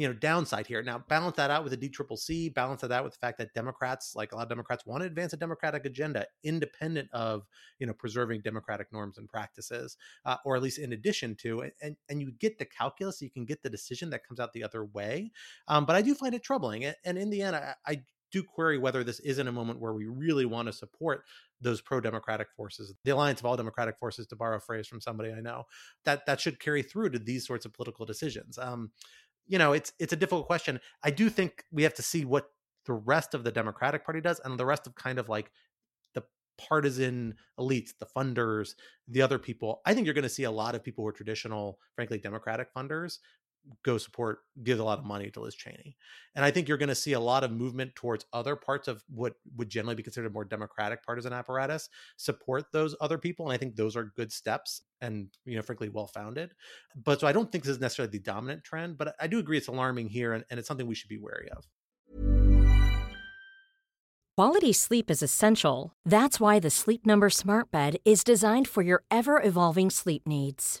[0.00, 0.82] you know downside here.
[0.82, 3.36] Now balance that out with the D triple C, balance that out with the fact
[3.36, 7.42] that Democrats, like a lot of Democrats, want to advance a democratic agenda independent of
[7.78, 11.96] you know preserving democratic norms and practices, uh, or at least in addition to, and
[12.08, 14.86] and you get the calculus, you can get the decision that comes out the other
[14.86, 15.30] way.
[15.68, 18.78] Um, but I do find it troubling, and, in the end, I, I do query
[18.78, 21.24] whether this isn't a moment where we really want to support
[21.60, 25.32] those pro-democratic forces the alliance of all democratic forces to borrow a phrase from somebody
[25.32, 25.64] i know
[26.04, 28.90] that that should carry through to these sorts of political decisions um,
[29.50, 30.80] you know, it's it's a difficult question.
[31.02, 32.46] I do think we have to see what
[32.86, 35.50] the rest of the Democratic Party does and the rest of kind of like
[36.14, 36.22] the
[36.56, 38.74] partisan elites, the funders,
[39.08, 39.82] the other people.
[39.84, 42.72] I think you're going to see a lot of people who are traditional, frankly, Democratic
[42.72, 43.18] funders
[43.84, 45.96] go support, give a lot of money to Liz Cheney.
[46.34, 49.02] And I think you're going to see a lot of movement towards other parts of
[49.08, 53.46] what would generally be considered a more democratic partisan apparatus support those other people.
[53.46, 56.52] And I think those are good steps and, you know, frankly, well founded.
[57.04, 59.58] But so I don't think this is necessarily the dominant trend, but I do agree
[59.58, 61.66] it's alarming here and, and it's something we should be wary of.
[64.36, 65.92] Quality sleep is essential.
[66.02, 70.80] That's why the Sleep Number Smart Bed is designed for your ever evolving sleep needs.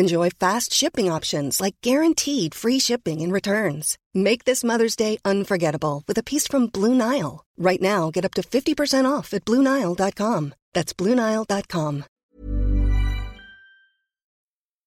[0.00, 3.98] Enjoy fast shipping options like guaranteed free shipping and returns.
[4.14, 7.44] Make this Mother's Day unforgettable with a piece from Blue Nile.
[7.58, 10.54] Right now, get up to 50% off at BlueNile.com.
[10.72, 12.04] That's BlueNile.com.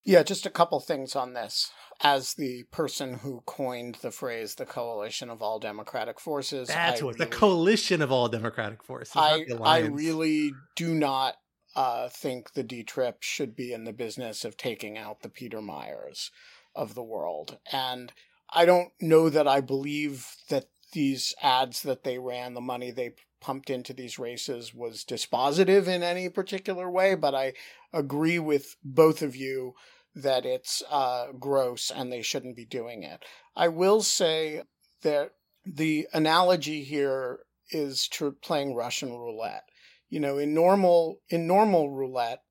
[0.04, 1.70] Yeah, just a couple things on this.
[2.02, 7.06] As the person who coined the phrase "the coalition of all democratic forces," That's I
[7.06, 9.14] what the coalition of all democratic forces.
[9.16, 11.36] I I really do not
[11.76, 15.60] uh, think the D Trip should be in the business of taking out the Peter
[15.60, 16.30] Meijer
[16.76, 18.12] of the world, and
[18.50, 23.16] I don't know that I believe that these ads that they ran, the money they
[23.42, 27.16] pumped into these races, was dispositive in any particular way.
[27.16, 27.54] But I
[27.92, 29.74] agree with both of you
[30.16, 33.24] that it's uh, gross and they shouldn't be doing it.
[33.56, 34.62] I will say
[35.02, 35.32] that
[35.66, 39.64] the analogy here is to playing Russian roulette.
[40.14, 42.44] You know, in normal in normal roulette,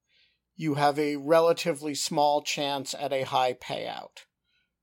[0.56, 4.24] you have a relatively small chance at a high payout.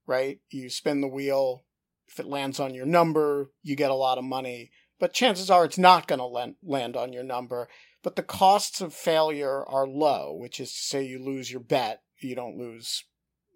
[0.06, 0.40] Right?
[0.48, 1.66] You spin the wheel,
[2.08, 5.66] if it lands on your number, you get a lot of money, but chances are
[5.66, 7.68] it's not going to land on your number.
[8.02, 12.00] But the costs of failure are low, which is to say you lose your bet,
[12.22, 13.04] you don't lose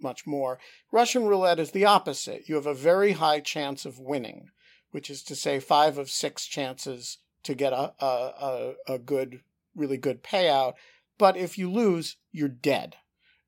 [0.02, 0.58] much more.
[0.92, 2.46] Russian roulette is the opposite.
[2.46, 4.48] You have a very high chance of winning,
[4.90, 9.40] which is to say five of six chances to get a, a, a, a good,
[9.74, 10.74] really good payout.
[11.18, 12.96] But if you lose, you're dead.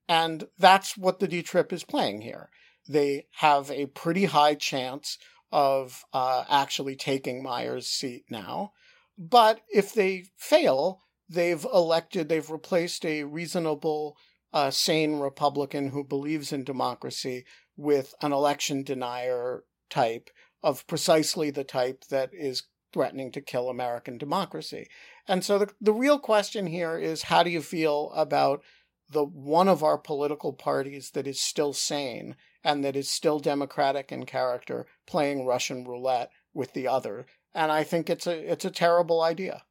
[0.09, 2.51] And that's what the D Trip is playing here.
[2.89, 5.19] They have a pretty high chance
[5.51, 8.73] of uh, actually taking Meijer's seat now.
[9.19, 14.17] But if they fail, they've elected, they've replaced a reasonable,
[14.53, 17.45] uh, sane Republican who believes in democracy
[17.77, 20.31] with an election denier type
[20.63, 22.63] of precisely the type that is
[22.97, 24.89] threatening to kill American democracy.
[25.29, 28.63] And so the, the real question here is how do you feel about
[29.11, 34.11] the one of our political parties that is still sane and that is still democratic
[34.11, 37.27] in character playing Russian roulette with the other?
[37.55, 39.65] And I think it's a it's a terrible idea.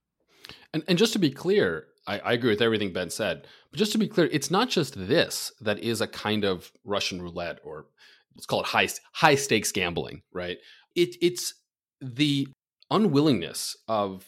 [0.72, 3.48] And, and just to be clear, I, I agree with everything Ben said.
[3.72, 7.24] But just to be clear, it's not just this that is a kind of Russian
[7.24, 7.88] roulette or
[8.36, 10.60] let's call it high high stakes gambling, right?
[10.94, 11.56] It it's
[12.00, 12.50] the
[12.92, 14.26] unwillingness of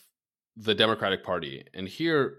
[0.55, 2.37] the Democratic Party, and here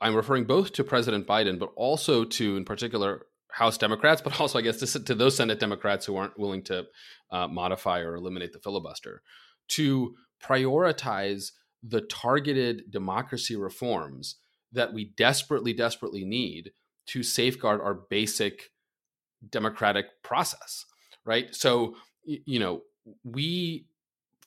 [0.00, 4.58] I'm referring both to President Biden, but also to, in particular, House Democrats, but also,
[4.58, 6.86] I guess, to, to those Senate Democrats who aren't willing to
[7.30, 9.22] uh, modify or eliminate the filibuster,
[9.68, 11.52] to prioritize
[11.82, 14.36] the targeted democracy reforms
[14.72, 16.72] that we desperately, desperately need
[17.06, 18.70] to safeguard our basic
[19.48, 20.84] democratic process,
[21.24, 21.54] right?
[21.54, 22.82] So, you know,
[23.22, 23.86] we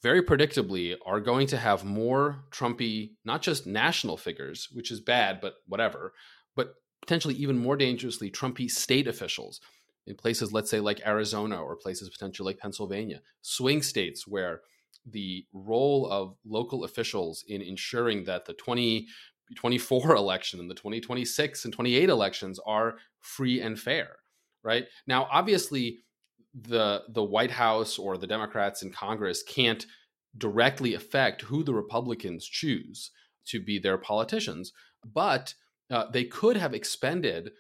[0.02, 5.42] very predictably are going to have more Trumpy, not just national figures, which is bad,
[5.42, 6.14] but whatever,
[6.56, 9.60] but potentially even more dangerously, Trumpy state officials
[10.08, 14.62] in places, let's say like Arizona or places potentially like Pennsylvania, swing states where
[15.06, 21.74] the role of local officials in ensuring that the 2024 election and the 2026 and
[21.74, 24.16] 28 elections are free and fair,
[24.64, 24.86] right?
[25.08, 26.00] Now, obviously,
[26.54, 29.86] the the White House or the Democrats in Congress can't
[30.38, 33.12] directly affect who the Republicans choose
[33.48, 34.72] to be their politicians,
[35.14, 35.54] but
[35.92, 37.52] uh, they could have expended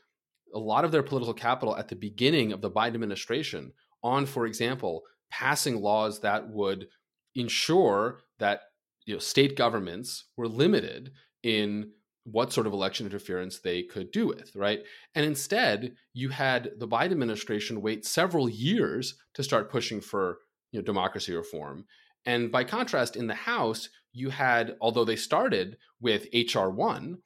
[0.53, 3.71] a lot of their political capital at the beginning of the Biden administration
[4.03, 6.87] on, for example, passing laws that would
[7.35, 8.61] ensure that
[9.05, 11.11] you know, state governments were limited
[11.43, 11.91] in
[12.31, 14.83] what sort of election interference they could do with, right?
[15.15, 20.39] And instead, you had the Biden administration wait several years to start pushing for
[20.71, 21.85] you know, democracy reform.
[22.25, 26.69] And by contrast, in the House, you had, although they started with H.R.
[26.69, 27.17] 1,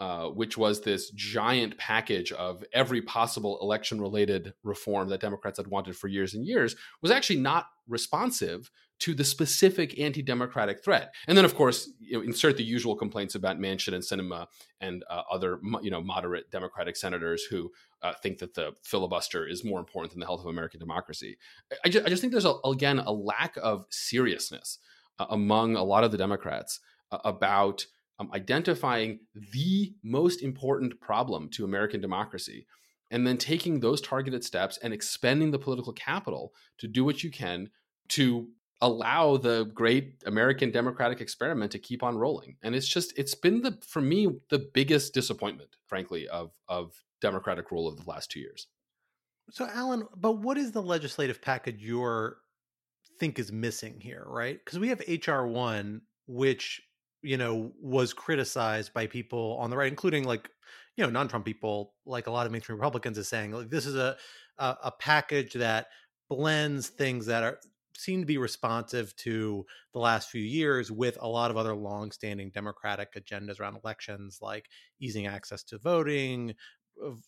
[0.00, 5.66] uh, which was this giant package of every possible election related reform that Democrats had
[5.66, 8.70] wanted for years and years, was actually not responsive
[9.00, 11.12] to the specific anti democratic threat.
[11.26, 14.46] And then, of course, you know, insert the usual complaints about Manchin and Sinema
[14.80, 17.70] and uh, other you know, moderate Democratic senators who
[18.02, 21.36] uh, think that the filibuster is more important than the health of American democracy.
[21.84, 24.78] I just, I just think there's, a, again, a lack of seriousness
[25.18, 26.80] uh, among a lot of the Democrats
[27.10, 27.84] uh, about
[28.20, 29.20] um, identifying
[29.52, 32.66] the most important problem to American democracy
[33.10, 37.30] and then taking those targeted steps and expending the political capital to do what you
[37.30, 37.70] can
[38.08, 38.48] to
[38.82, 42.56] allow the great American democratic experiment to keep on rolling.
[42.62, 47.70] And it's just it's been the for me the biggest disappointment, frankly, of of democratic
[47.70, 48.68] rule of the last two years.
[49.50, 52.36] So, Alan, but what is the legislative package you're
[53.18, 54.58] think is missing here, right?
[54.64, 56.80] Because we have HR one, which
[57.22, 60.50] you know was criticized by people on the right, including like
[60.96, 63.96] you know non-Trump people, like a lot of mainstream Republicans, is saying like this is
[63.96, 64.16] a
[64.58, 65.88] a, a package that
[66.28, 67.58] blends things that are
[67.96, 72.50] seem to be responsive to the last few years with a lot of other long-standing
[72.50, 76.54] democratic agendas around elections like easing access to voting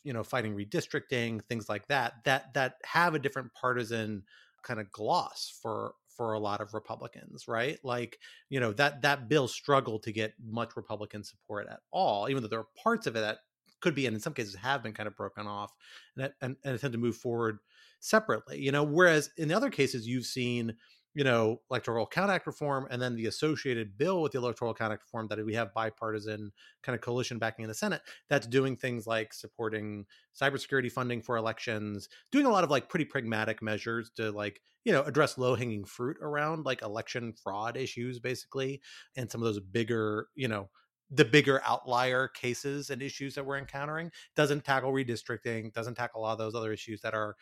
[0.03, 4.23] you know fighting redistricting things like that that that have a different partisan
[4.63, 7.79] kind of gloss for for a lot of Republicans, right?
[7.83, 12.43] Like, you know, that that bill struggled to get much Republican support at all, even
[12.43, 13.39] though there are parts of it that
[13.81, 15.73] could be and in some cases have been kind of broken off
[16.17, 17.59] and and, and tend to move forward
[18.01, 18.59] separately.
[18.59, 20.77] You know, whereas in the other cases you've seen
[21.15, 24.93] you know, Electoral Count Act reform and then the associated bill with the Electoral Count
[24.93, 26.53] Act reform that we have bipartisan
[26.83, 28.01] kind of coalition backing in the Senate
[28.31, 30.07] that's doing things like supporting
[30.41, 34.93] cybersecurity funding for elections, doing a lot of like pretty pragmatic measures to like, you
[34.93, 38.81] know, address low hanging fruit around like election fraud issues, basically,
[39.17, 40.71] and some of those bigger, you know,
[41.15, 44.11] the bigger outlier cases and issues that we're encountering.
[44.35, 47.37] Doesn't tackle redistricting, doesn't tackle a lot of those other issues that are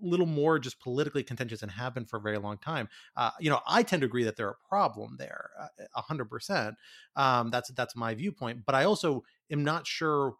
[0.00, 2.88] little more just politically contentious and have been for a very long time.
[3.16, 6.30] Uh, you know, I tend to agree that they're a problem there, uh, a hundred
[6.30, 6.76] percent.
[7.16, 8.64] Um, that's that's my viewpoint.
[8.66, 10.34] But I also am not sure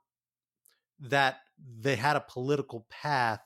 [1.00, 1.36] that
[1.80, 3.40] they had a political path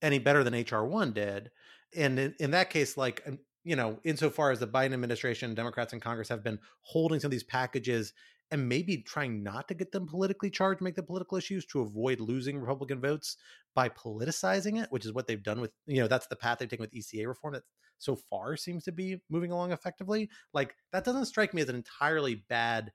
[0.00, 1.50] any better than HR one did.
[1.96, 3.26] And in, in that case, like
[3.64, 7.32] you know, insofar as the Biden administration, Democrats in Congress have been holding some of
[7.32, 8.12] these packages
[8.52, 12.20] and maybe trying not to get them politically charged, make them political issues to avoid
[12.20, 13.38] losing Republican votes
[13.74, 16.68] by politicizing it, which is what they've done with, you know, that's the path they've
[16.68, 17.62] taken with ECA reform that
[17.98, 20.28] so far seems to be moving along effectively.
[20.52, 22.92] Like that doesn't strike me as an entirely bad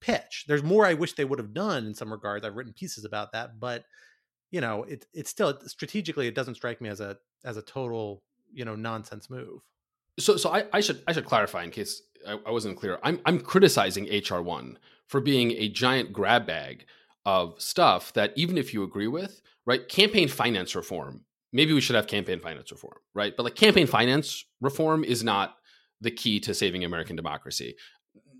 [0.00, 0.44] pitch.
[0.48, 2.44] There's more I wish they would have done in some regards.
[2.44, 3.84] I've written pieces about that, but
[4.50, 8.24] you know, it it's still strategically it doesn't strike me as a as a total,
[8.52, 9.60] you know, nonsense move.
[10.18, 12.98] So so I, I should I should clarify in case I, I wasn't clear.
[13.02, 16.86] I'm I'm criticizing HR one for being a giant grab bag
[17.24, 19.88] of stuff that even if you agree with, right?
[19.88, 21.24] Campaign finance reform.
[21.52, 23.34] Maybe we should have campaign finance reform, right?
[23.34, 25.56] But like campaign finance reform is not
[26.00, 27.74] the key to saving American democracy.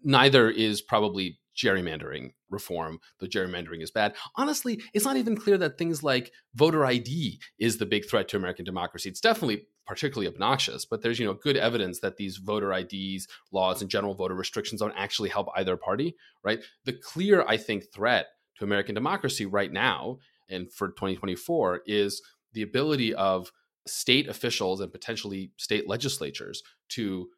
[0.04, 4.14] Neither is probably gerrymandering reform, though gerrymandering is bad.
[4.36, 8.36] Honestly, it's not even clear that things like voter ID is the big threat to
[8.36, 9.08] American democracy.
[9.08, 13.80] It's definitely particularly obnoxious, but there's you know good evidence that these voter IDs, laws,
[13.80, 16.14] and general voter restrictions don't actually help either party,
[16.44, 16.60] right?
[16.84, 18.26] The clear, I think, threat
[18.58, 20.18] to American democracy right now
[20.48, 22.22] and for 2024 is
[22.52, 23.50] the ability of
[23.86, 27.28] state officials and potentially state legislatures to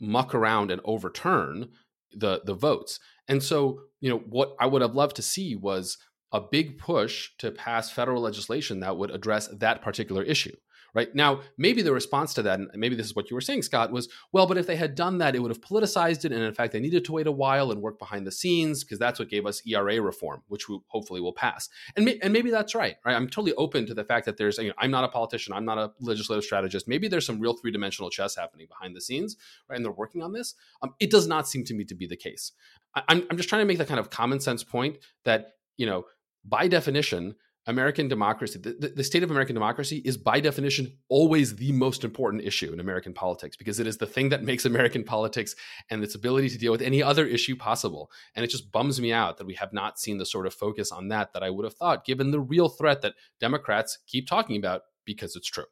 [0.00, 1.68] muck around and overturn
[2.12, 3.00] the the votes.
[3.26, 5.98] And so, you know, what I would have loved to see was
[6.30, 10.54] a big push to pass federal legislation that would address that particular issue
[10.94, 11.14] right?
[11.14, 13.92] Now maybe the response to that and maybe this is what you were saying scott
[13.92, 16.54] was well but if they had done that it would have politicized it and in
[16.54, 19.28] fact they needed to wait a while and work behind the scenes because that's what
[19.28, 21.68] gave us era reform which we hopefully will pass.
[21.96, 23.14] And, and maybe that's right right?
[23.14, 25.64] I'm totally open to the fact that there's you know, i'm not a politician i'm
[25.64, 26.88] not a legislative strategist.
[26.88, 29.36] Maybe there's some real three-dimensional chess happening behind the scenes
[29.68, 30.54] right and they're working on this.
[30.82, 32.52] Um, it does not seem to me to be the case.
[32.94, 35.86] I, I'm, I'm just trying to make that kind of common sense point that you
[35.86, 36.04] know
[36.44, 37.34] by definition
[37.68, 42.42] American democracy, the, the, state of American democracy is by definition always the most important
[42.42, 45.54] issue in American politics because it is the thing that makes American politics
[45.90, 48.10] and its ability to deal with any other issue possible.
[48.34, 50.90] And it just bums me out that we have not seen the sort of focus
[50.90, 54.56] on that that I would have thought, given the real threat that Democrats keep talking
[54.56, 55.66] about because it's true.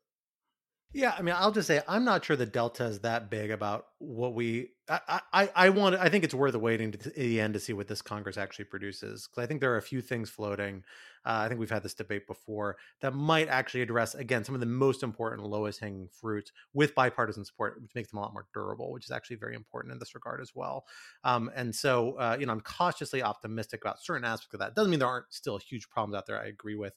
[0.92, 3.86] Yeah, I mean, I'll just say I'm not sure the delta is that big about
[3.98, 4.70] what we.
[4.88, 5.96] I I, I want.
[5.96, 9.28] I think it's worth waiting to, the end to see what this Congress actually produces
[9.28, 10.84] because I think there are a few things floating.
[11.26, 14.60] Uh, I think we've had this debate before that might actually address again some of
[14.60, 18.46] the most important lowest hanging fruits with bipartisan support, which makes them a lot more
[18.54, 20.86] durable, which is actually very important in this regard as well.
[21.24, 24.74] Um, and so, uh, you know, I'm cautiously optimistic about certain aspects of that.
[24.76, 26.40] Doesn't mean there aren't still huge problems out there.
[26.40, 26.94] I agree with.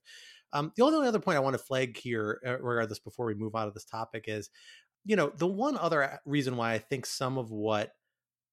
[0.54, 3.56] Um, the only other point I want to flag here, uh, regardless, before we move
[3.56, 4.50] on to this topic, is
[5.06, 7.94] you know the one other reason why I think some of what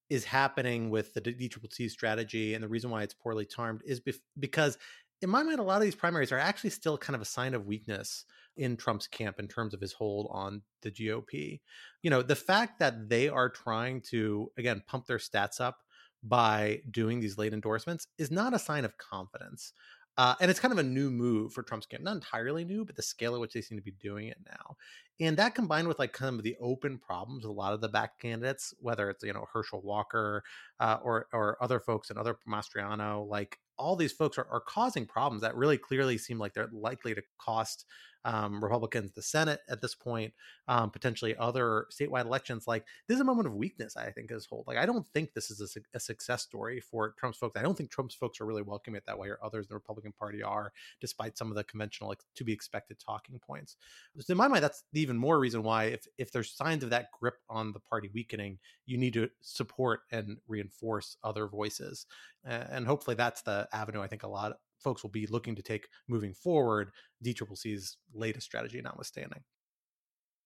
[0.08, 4.20] is happening with the DCCC strategy and the reason why it's poorly timed is bef-
[4.38, 4.78] because
[5.22, 7.54] in my mind, a lot of these primaries are actually still kind of a sign
[7.54, 8.24] of weakness
[8.56, 11.60] in Trump's camp in terms of his hold on the GOP.
[12.02, 15.78] You know, the fact that they are trying to, again, pump their stats up
[16.22, 19.72] by doing these late endorsements is not a sign of confidence.
[20.18, 22.96] Uh, and it's kind of a new move for Trump's camp, not entirely new, but
[22.96, 24.76] the scale at which they seem to be doing it now,
[25.20, 28.18] and that combined with like kind of the open problems a lot of the back
[28.18, 30.42] candidates, whether it's you know Herschel Walker
[30.80, 35.06] uh, or or other folks and other Mastriano, like all these folks are, are causing
[35.06, 37.84] problems that really clearly seem like they're likely to cost
[38.26, 40.34] um, Republicans the Senate at this point,
[40.66, 42.66] um, potentially other statewide elections.
[42.66, 44.64] Like this is a moment of weakness, I think, as whole.
[44.66, 47.56] Like I don't think this is a, a, success story for Trump's folks.
[47.56, 49.76] I don't think Trump's folks are really welcoming it that way, or others in the
[49.76, 53.76] Republican Party are, despite some of the conventional like, to be expected talking points.
[54.18, 57.12] So in my mind, that's even more reason why if if there's signs of that
[57.12, 62.06] grip on the party weakening, you need to support and reinforce other voices,
[62.44, 65.88] and hopefully that's the avenue I think a lot folks will be looking to take
[66.06, 66.92] moving forward,
[67.24, 69.40] DCCC's latest strategy notwithstanding.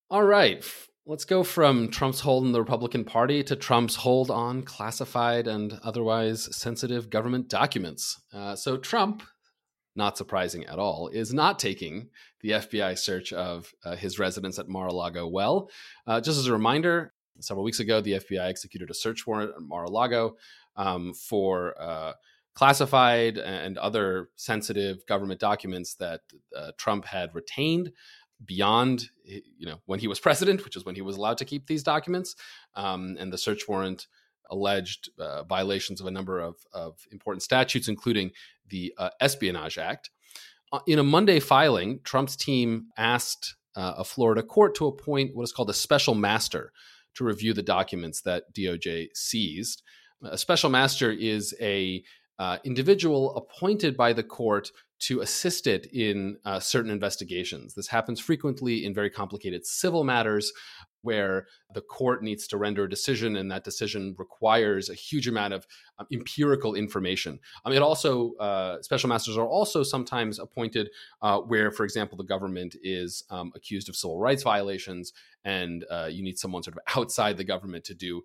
[0.08, 0.64] All right.
[1.04, 5.78] Let's go from Trump's hold in the Republican Party to Trump's hold on classified and
[5.84, 8.18] otherwise sensitive government documents.
[8.32, 9.22] Uh, so, Trump,
[9.94, 12.08] not surprising at all, is not taking
[12.40, 15.68] the FBI search of uh, his residence at Mar a Lago well.
[16.06, 19.62] Uh, just as a reminder, several weeks ago, the FBI executed a search warrant at
[19.62, 20.36] Mar a Lago
[20.76, 22.12] um, for uh,
[22.54, 26.20] classified and other sensitive government documents that
[26.56, 27.92] uh, Trump had retained
[28.44, 31.66] beyond you know when he was president, which is when he was allowed to keep
[31.66, 32.36] these documents,
[32.74, 34.06] um, and the search warrant
[34.50, 38.32] alleged uh, violations of a number of, of, important statutes, including
[38.68, 40.10] the uh, Espionage Act.
[40.72, 45.44] Uh, in a Monday filing, Trump's team asked uh, a Florida court to appoint what
[45.44, 46.72] is called a special master
[47.14, 49.82] to review the documents that DOJ seized.
[50.22, 52.02] A special master is a
[52.40, 57.74] uh, individual appointed by the court to assist it in uh, certain investigations.
[57.74, 60.50] This happens frequently in very complicated civil matters
[61.02, 65.54] where the court needs to render a decision, and that decision requires a huge amount
[65.54, 65.66] of
[66.00, 67.38] um, empirical information.
[67.64, 70.90] Um, it also uh, special masters are also sometimes appointed
[71.22, 75.12] uh, where, for example, the government is um, accused of civil rights violations,
[75.44, 78.22] and uh, you need someone sort of outside the government to do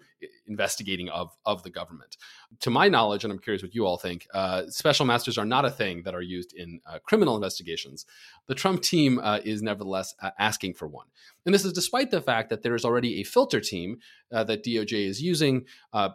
[0.48, 2.18] investigating of of the government.
[2.62, 5.66] To my knowledge, and I'm curious what you all think, uh, special masters are not
[5.66, 8.06] a thing that are used in uh, criminal investigations.
[8.48, 11.08] The Trump team uh, is nevertheless asking for one,
[11.46, 14.00] and this is despite the fact that there is already a filter team
[14.32, 15.66] that DOJ is using,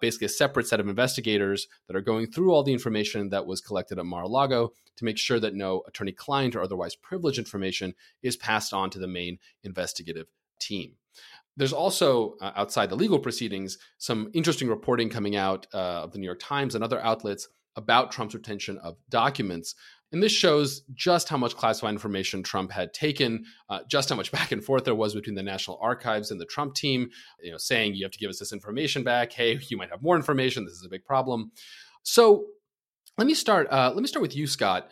[0.00, 1.49] basically a separate set of investigators
[1.86, 5.04] that are going through all the information that was collected at Mar a Lago to
[5.04, 9.06] make sure that no attorney client or otherwise privileged information is passed on to the
[9.06, 10.26] main investigative
[10.58, 10.96] team.
[11.56, 16.18] There's also, uh, outside the legal proceedings, some interesting reporting coming out uh, of the
[16.18, 19.74] New York Times and other outlets about Trump's retention of documents
[20.12, 24.32] and this shows just how much classified information Trump had taken, uh, just how much
[24.38, 27.10] back and forth there was between the National Archives and the Trump team,
[27.42, 29.32] you know, saying you have to give us this information back.
[29.32, 30.64] Hey, you might have more information.
[30.64, 31.52] This is a big problem.
[32.02, 32.46] So
[33.18, 33.68] let me start.
[33.70, 34.88] Uh, let me start with you, Scott.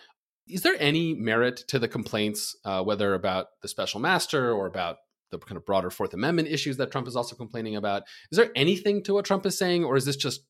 [0.48, 4.96] Is there any merit to the complaints, uh, whether about the special master or about
[5.30, 8.04] the kind of broader Fourth Amendment issues that Trump is also complaining about?
[8.30, 10.40] Is there anything to what Trump is saying, or is this just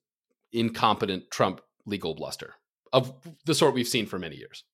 [0.53, 2.55] incompetent Trump legal bluster?
[2.93, 3.15] Of
[3.45, 4.65] the sort we've seen for many years.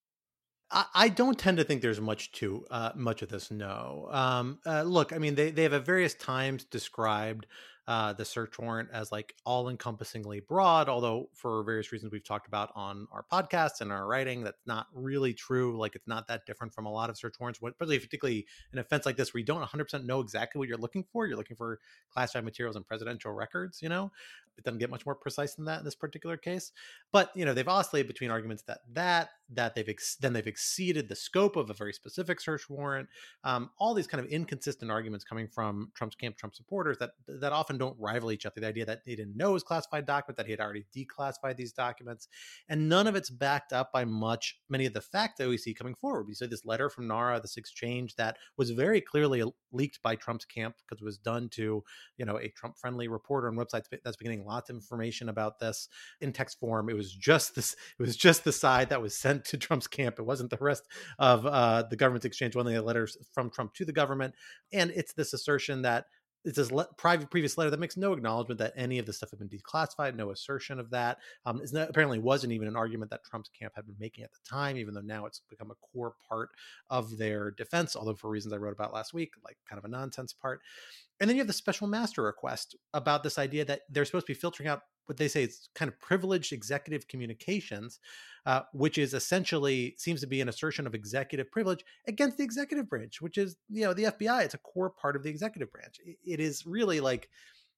[0.71, 3.51] I don't tend to think there's much to uh, much of this.
[3.51, 7.45] No, um, uh, look, I mean, they they have at various times described
[7.87, 12.47] uh, the search warrant as like all encompassingly broad, although for various reasons we've talked
[12.47, 15.77] about on our podcast and our writing, that's not really true.
[15.77, 19.17] Like it's not that different from a lot of search warrants, particularly an offense like
[19.17, 21.27] this where you don't 100% know exactly what you're looking for.
[21.27, 21.79] You're looking for
[22.09, 24.11] classified materials and presidential records, you know?
[24.57, 26.71] It doesn't get much more precise than that in this particular case.
[27.11, 31.07] But, you know, they've oscillated between arguments that that that they've ex- then they've exceeded
[31.07, 33.07] the scope of a very specific search warrant.
[33.43, 37.53] Um, all these kind of inconsistent arguments coming from Trump's camp, Trump supporters that that
[37.53, 38.59] often don't rival each other.
[38.59, 41.73] The idea that they didn't know was classified document, that he had already declassified these
[41.73, 42.27] documents,
[42.69, 45.73] and none of it's backed up by much many of the facts that we see
[45.73, 46.27] coming forward.
[46.27, 50.45] We see this letter from NARA, this exchange that was very clearly leaked by Trump's
[50.45, 51.83] camp because it was done to
[52.17, 55.87] you know a Trump friendly reporter on websites that's getting lots of information about this
[56.21, 56.89] in text form.
[56.89, 57.75] It was just this.
[57.99, 60.19] It was just the side that was sent to Trump's camp.
[60.19, 60.83] It wasn't the rest
[61.19, 62.55] of uh, the government's exchange.
[62.55, 64.33] One the letters from Trump to the government,
[64.73, 66.05] and it's this assertion that
[66.45, 69.31] it's this le- private previous letter that makes no acknowledgement that any of the stuff
[69.31, 71.17] had been declassified, no assertion of that.
[71.45, 74.39] Um, not, apparently wasn't even an argument that Trump's camp had been making at the
[74.47, 76.49] time, even though now it's become a core part
[76.89, 79.89] of their defense, although for reasons I wrote about last week, like kind of a
[79.89, 80.61] nonsense part.
[81.19, 84.33] And then you have the special master request about this idea that they're supposed to
[84.33, 87.99] be filtering out what they say is kind of privileged executive communications,
[88.45, 92.89] uh, which is essentially seems to be an assertion of executive privilege against the executive
[92.89, 94.43] branch, which is you know the FBI.
[94.43, 95.99] It's a core part of the executive branch.
[96.05, 97.29] it, is really like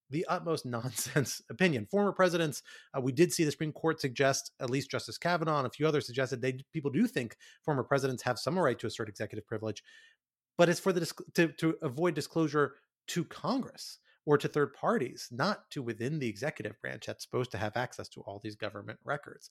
[0.10, 1.86] the utmost nonsense opinion.
[1.90, 2.64] Former presidents,
[2.96, 5.88] uh, we did see the Supreme Court suggest, at least Justice Kavanaugh and a few
[5.88, 9.84] others suggested they people do think former presidents have some right to assert executive privilege,
[10.58, 12.76] but it's for the to to avoid disclosure
[13.08, 17.58] to Congress or to third parties, not to within the executive branch that's supposed to
[17.58, 19.50] have access to all these government records.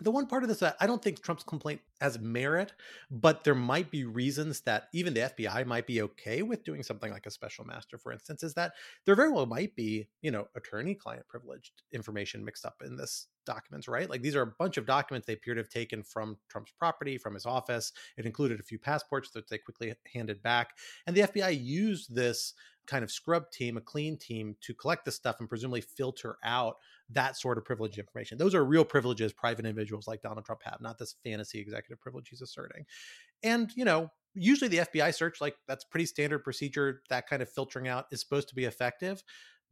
[0.00, 2.72] The one part of this, that I don't think Trump's complaint has merit,
[3.10, 7.12] but there might be reasons that even the FBI might be okay with doing something
[7.12, 8.72] like a special master, for instance, is that
[9.06, 13.28] there very well might be, you know, attorney client privileged information mixed up in this
[13.46, 14.10] documents, right?
[14.10, 17.16] Like these are a bunch of documents they appear to have taken from Trump's property,
[17.16, 17.92] from his office.
[18.16, 20.70] It included a few passports that they quickly handed back.
[21.06, 22.54] And the FBI used this
[22.86, 26.76] kind of scrub team, a clean team, to collect this stuff and presumably filter out
[27.10, 28.38] that sort of privileged information.
[28.38, 32.28] Those are real privileges private individuals like Donald Trump have, not this fantasy executive privilege
[32.28, 32.84] he's asserting.
[33.42, 37.02] And, you know, usually the FBI search, like that's pretty standard procedure.
[37.10, 39.22] That kind of filtering out is supposed to be effective.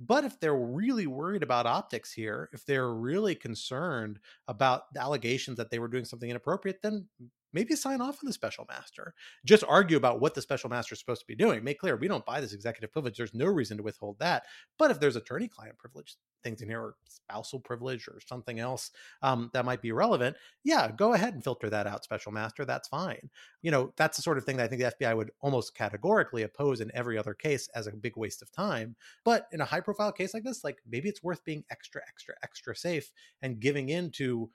[0.00, 5.58] But if they're really worried about optics here, if they're really concerned about the allegations
[5.58, 7.06] that they were doing something inappropriate, then
[7.52, 9.14] maybe sign off on the special master.
[9.44, 11.64] Just argue about what the special master is supposed to be doing.
[11.64, 13.16] Make clear we don't buy this executive privilege.
[13.16, 14.44] There's no reason to withhold that.
[14.78, 18.90] But if there's attorney client privilege things in here, or spousal privilege, or something else
[19.22, 22.64] um, that might be relevant, yeah, go ahead and filter that out, special master.
[22.64, 23.30] That's fine.
[23.62, 26.42] You know, that's the sort of thing that I think the FBI would almost categorically
[26.42, 28.96] oppose in every other case as a big waste of time.
[29.24, 32.34] But in a high profile case like this, like maybe it's worth being extra, extra,
[32.42, 34.50] extra safe and giving in to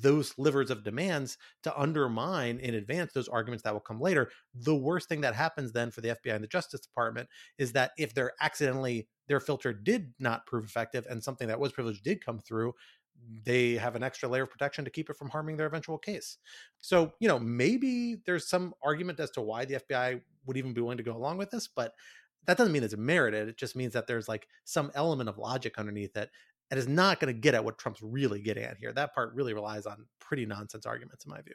[0.00, 4.30] those livers of demands to undermine in advance those arguments that will come later.
[4.54, 7.92] The worst thing that happens then for the FBI and the Justice Department is that
[7.98, 12.24] if they're accidentally their filter did not prove effective and something that was privileged did
[12.24, 12.74] come through,
[13.44, 16.38] they have an extra layer of protection to keep it from harming their eventual case.
[16.78, 20.80] So, you know, maybe there's some argument as to why the FBI would even be
[20.80, 21.92] willing to go along with this, but
[22.46, 23.48] that doesn't mean it's merited.
[23.48, 26.30] It just means that there's like some element of logic underneath it
[26.70, 28.92] and is not going to get at what Trump's really getting at here.
[28.92, 31.54] That part really relies on pretty nonsense arguments, in my view.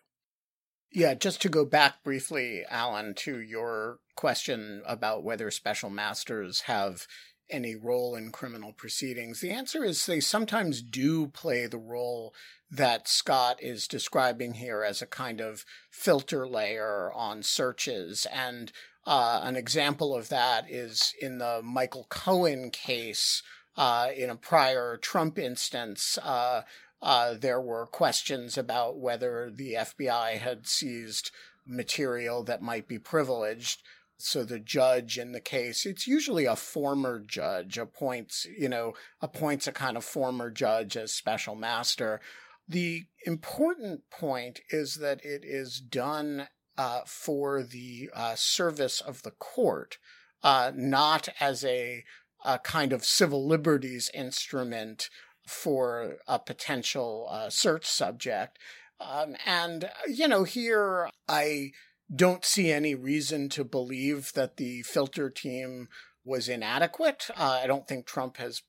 [0.92, 7.08] Yeah, just to go back briefly, Alan, to your question about whether special masters have
[7.50, 12.34] any role in criminal proceedings, the answer is they sometimes do play the role
[12.72, 18.26] that Scott is describing here as a kind of filter layer on searches.
[18.34, 18.72] And
[19.06, 23.44] uh, an example of that is in the Michael Cohen case
[23.78, 26.62] uh, in a prior Trump instance, uh,
[27.02, 31.32] uh, there were questions about whether the FBI had seized
[31.66, 33.82] material that might be privileged.
[34.18, 39.68] So the judge in the case, it's usually a former judge appoints, you know, appoints
[39.68, 42.22] a kind of former judge as special master.
[42.68, 46.48] The important point is that it is done
[46.78, 49.98] uh, for the uh, service of the court,
[50.44, 52.04] uh, not as a
[52.46, 55.10] a kind of civil liberties instrument
[55.48, 58.58] for a potential uh, search subject.
[59.00, 61.72] Um, and, you know, here I
[62.14, 65.90] don't see any reason to believe that the filter team
[66.24, 67.28] was inadequate.
[67.36, 68.62] Uh, I don't think Trump has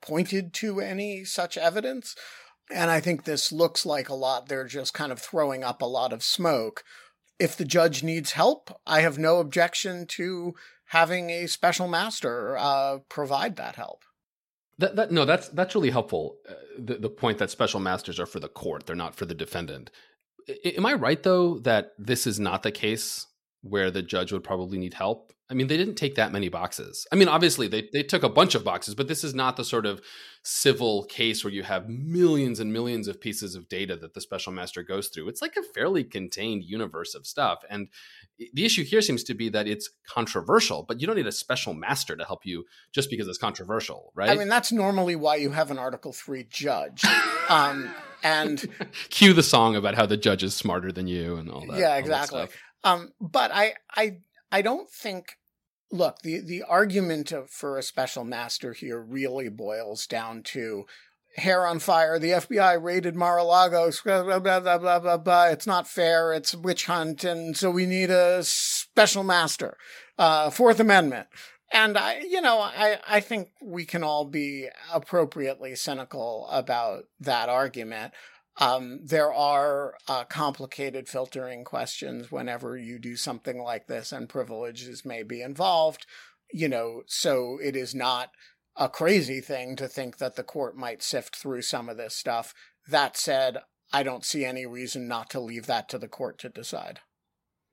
[0.00, 2.14] pointed to any such evidence.
[2.70, 5.86] And I think this looks like a lot, they're just kind of throwing up a
[5.86, 6.82] lot of smoke.
[7.38, 10.54] If the judge needs help, I have no objection to
[10.86, 14.04] having a special master uh, provide that help.
[14.78, 16.36] That, that no, that's that's really helpful.
[16.48, 19.34] Uh, the the point that special masters are for the court; they're not for the
[19.34, 19.90] defendant.
[20.48, 23.26] I, am I right though that this is not the case
[23.62, 25.32] where the judge would probably need help?
[25.48, 27.06] I mean, they didn't take that many boxes.
[27.12, 29.64] I mean, obviously they they took a bunch of boxes, but this is not the
[29.64, 30.00] sort of
[30.42, 34.52] civil case where you have millions and millions of pieces of data that the special
[34.52, 35.28] master goes through.
[35.28, 37.60] It's like a fairly contained universe of stuff.
[37.70, 37.88] And
[38.38, 41.74] the issue here seems to be that it's controversial, but you don't need a special
[41.74, 44.30] master to help you just because it's controversial, right?
[44.30, 47.04] I mean, that's normally why you have an Article 3 judge.
[47.48, 47.92] um,
[48.22, 48.64] and
[49.10, 51.78] cue the song about how the judge is smarter than you and all that.
[51.78, 52.46] Yeah, exactly.
[52.84, 54.18] Um, but I, I,
[54.50, 55.36] I don't think.
[55.92, 60.86] Look, the the argument of, for a special master here really boils down to
[61.36, 62.18] hair on fire.
[62.18, 63.90] The FBI raided Mar-a-Lago.
[64.04, 65.46] Blah, blah, blah, blah, blah, blah.
[65.46, 66.32] It's not fair.
[66.32, 67.24] It's witch hunt.
[67.24, 69.76] And so we need a special master.
[70.18, 71.28] Uh, Fourth Amendment.
[71.72, 77.48] And I, you know, I, I think we can all be appropriately cynical about that
[77.48, 78.12] argument.
[78.58, 85.04] Um, there are uh, complicated filtering questions whenever you do something like this, and privileges
[85.04, 86.06] may be involved.
[86.52, 88.30] You know, so it is not
[88.76, 92.54] a crazy thing to think that the court might sift through some of this stuff.
[92.88, 93.58] That said,
[93.92, 97.00] I don't see any reason not to leave that to the court to decide.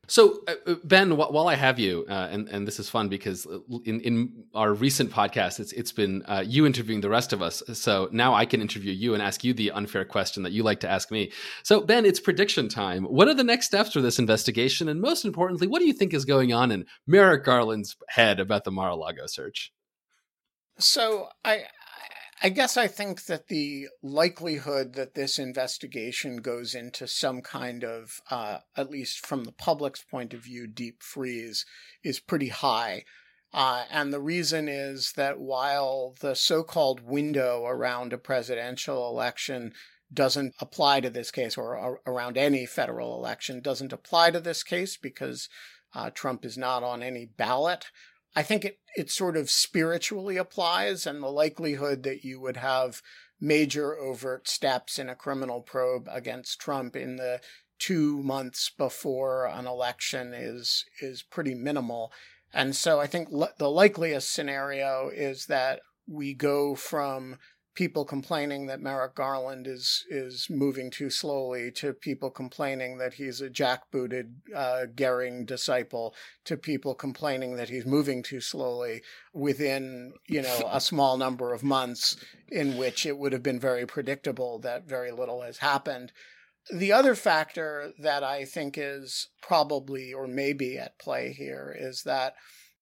[0.07, 3.45] So, uh, uh Ben, while I have you, uh, and and this is fun because
[3.45, 7.41] uh, in in our recent podcast, it's it's been uh, you interviewing the rest of
[7.41, 7.63] us.
[7.73, 10.81] So now I can interview you and ask you the unfair question that you like
[10.81, 11.31] to ask me.
[11.63, 13.05] So, Ben, it's prediction time.
[13.05, 16.13] What are the next steps for this investigation, and most importantly, what do you think
[16.13, 19.71] is going on in Merrick Garland's head about the Mar-a-Lago search?
[20.79, 21.65] So I
[22.41, 28.19] I guess I think that the likelihood that this investigation goes into some kind of,
[28.29, 31.65] uh, at least from the public's point of view, deep freeze
[32.03, 33.05] is pretty high.
[33.53, 39.73] Uh, and the reason is that while the so called window around a presidential election
[40.11, 44.97] doesn't apply to this case, or, around any federal election, doesn't apply to this case
[44.97, 45.49] because
[45.93, 47.85] uh, Trump is not on any ballot.
[48.35, 53.01] I think it, it sort of spiritually applies, and the likelihood that you would have
[53.39, 57.41] major overt steps in a criminal probe against Trump in the
[57.79, 62.11] two months before an election is is pretty minimal.
[62.53, 67.37] And so I think the likeliest scenario is that we go from
[67.73, 73.41] people complaining that Merrick Garland is is moving too slowly, to people complaining that he's
[73.41, 76.13] a jackbooted uh, Goering disciple,
[76.45, 79.01] to people complaining that he's moving too slowly
[79.33, 82.17] within you know a small number of months,
[82.49, 86.11] in which it would have been very predictable that very little has happened.
[86.73, 92.35] The other factor that I think is probably or maybe at play here is that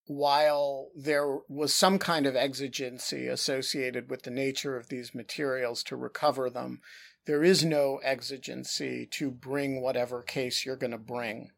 [0.07, 5.95] while there was some kind of exigency associated with the nature of these materials to
[5.95, 6.81] recover them,
[7.25, 11.51] there is no exigency to bring whatever case you're going to bring.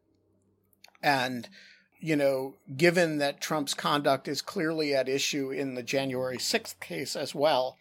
[1.01, 1.47] And,
[1.99, 7.15] you know, given that Trump's conduct is clearly at issue in the January 6th case
[7.15, 7.77] as well,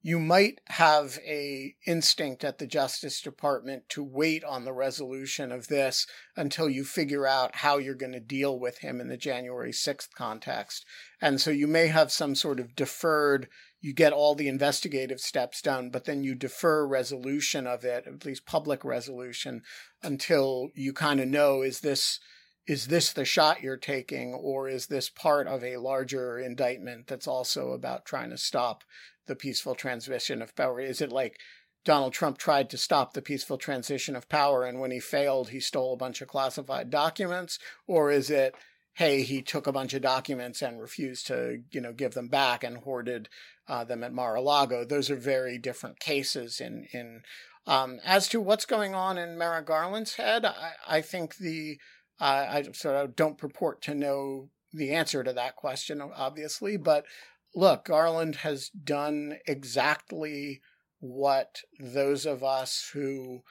[0.00, 5.68] you might have a instinct at the justice department to wait on the resolution of
[5.68, 9.72] this until you figure out how you're going to deal with him in the January
[9.72, 10.86] 6th context.
[11.20, 13.48] And so you may have some sort of deferred
[13.80, 18.24] you get all the investigative steps done but then you defer resolution of it at
[18.24, 19.62] least public resolution
[20.02, 22.18] until you kind of know is this
[22.66, 27.26] is this the shot you're taking or is this part of a larger indictment that's
[27.26, 28.82] also about trying to stop
[29.28, 30.80] the peaceful transition of power?
[30.80, 31.38] Is it like
[31.84, 35.60] Donald Trump tried to stop the peaceful transition of power and when he failed, he
[35.60, 37.58] stole a bunch of classified documents?
[37.86, 38.54] Or is it,
[38.94, 42.64] hey, he took a bunch of documents and refused to, you know, give them back
[42.64, 43.28] and hoarded
[43.68, 44.84] uh, them at Mar-a-Lago?
[44.84, 47.22] Those are very different cases in, in,
[47.66, 51.78] um, as to what's going on in Merrick Garland's head, I, I think the,
[52.20, 57.06] uh, I sort of don't purport to know the answer to that question, obviously, but
[57.54, 60.60] look, Garland has done exactly
[61.00, 63.42] what those of us who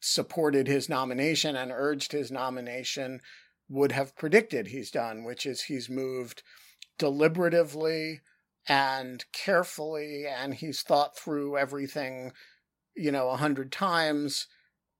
[0.00, 3.20] supported his nomination and urged his nomination
[3.68, 6.42] would have predicted he's done, which is he's moved
[6.98, 8.20] deliberatively
[8.68, 12.32] and carefully, and he's thought through everything,
[12.94, 14.46] you know, a hundred times,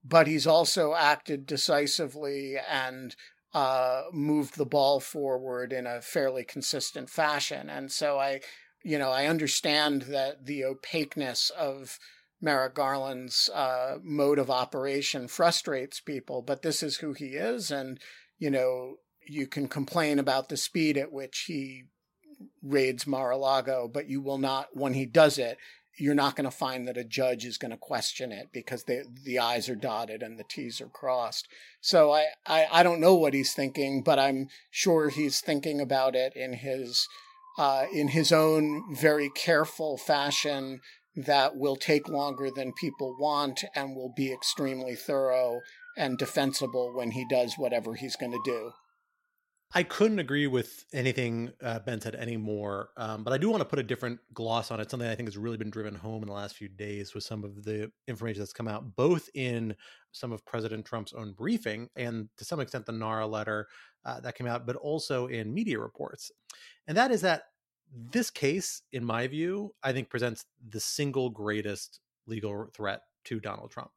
[0.04, 3.14] but he's also acted decisively and
[3.54, 7.70] uh, moved the ball forward in a fairly consistent fashion.
[7.70, 8.40] And so I,
[8.82, 11.98] you know, I understand that the opaqueness of
[12.40, 17.70] Merrick Garland's uh, mode of operation frustrates people, but this is who he is.
[17.70, 18.00] And,
[18.38, 18.96] you know,
[19.26, 21.84] you can complain about the speed at which he
[22.62, 25.56] raids Mar a Lago, but you will not, when he does it,
[25.96, 29.04] you're not going to find that a judge is going to question it because the
[29.24, 31.46] the I's are dotted and the T's are crossed.
[31.80, 36.14] So I, I, I don't know what he's thinking, but I'm sure he's thinking about
[36.14, 37.08] it in his
[37.58, 40.80] uh, in his own very careful fashion
[41.16, 45.60] that will take longer than people want and will be extremely thorough
[45.96, 48.72] and defensible when he does whatever he's going to do.
[49.76, 53.64] I couldn't agree with anything uh, Ben said anymore, um, but I do want to
[53.64, 54.88] put a different gloss on it.
[54.88, 57.42] Something I think has really been driven home in the last few days with some
[57.42, 59.74] of the information that's come out, both in
[60.12, 63.66] some of President Trump's own briefing and to some extent the NARA letter
[64.04, 66.30] uh, that came out, but also in media reports.
[66.86, 67.42] And that is that
[67.92, 71.98] this case, in my view, I think presents the single greatest
[72.28, 73.90] legal threat to Donald Trump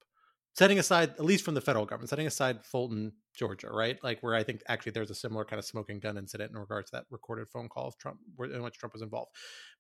[0.58, 3.98] setting aside at least from the federal government setting aside fulton georgia right?
[4.04, 6.90] Like where i think actually there's a similar kind of smoking gun incident in regards
[6.90, 9.32] to that recorded phone call of trump in which trump was involved.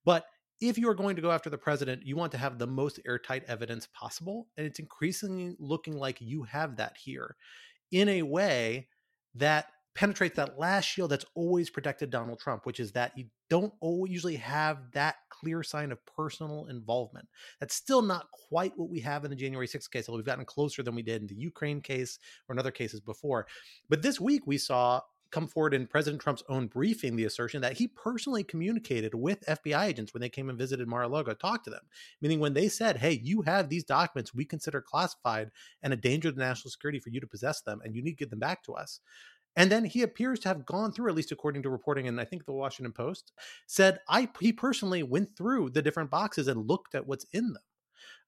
[0.05, 0.25] But
[0.59, 2.99] if you are going to go after the president you want to have the most
[3.05, 7.35] airtight evidence possible and it's increasingly looking like you have that here
[7.91, 8.87] in a way
[9.35, 9.67] that
[9.97, 13.73] penetrates that last shield that's always protected Donald Trump, which is that you don't
[14.07, 17.27] usually have that clear sign of personal involvement.
[17.59, 20.45] That's still not quite what we have in the January 6th case, although we've gotten
[20.45, 23.47] closer than we did in the Ukraine case or in other cases before.
[23.89, 27.73] But this week we saw come forward in President Trump's own briefing the assertion that
[27.73, 31.83] he personally communicated with FBI agents when they came and visited Mar-a-Lago, talked to them,
[32.21, 35.51] meaning when they said, "Hey, you have these documents we consider classified
[35.83, 38.17] and a danger to national security for you to possess them, and you need to
[38.17, 39.01] give them back to us."
[39.57, 42.25] And then he appears to have gone through, at least according to reporting in I
[42.25, 43.33] think the Washington Post,
[43.65, 47.63] said I he personally went through the different boxes and looked at what's in them.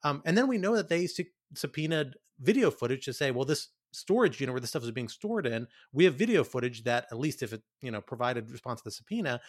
[0.04, 1.08] Um, and then we know that they
[1.54, 5.46] subpoenaed video footage to say, well, this storage unit where this stuff is being stored
[5.46, 8.86] in, we have video footage that, at least if it you know provided response to
[8.86, 9.40] the subpoena,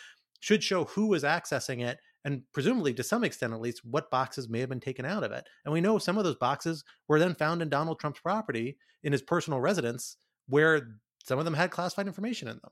[0.40, 4.48] should show who was accessing it and presumably to some extent at least what boxes
[4.48, 5.46] may have been taken out of it.
[5.64, 9.12] And we know some of those boxes were then found in Donald Trump's property in
[9.12, 10.16] his personal residence
[10.48, 12.70] where some of them had classified information in them.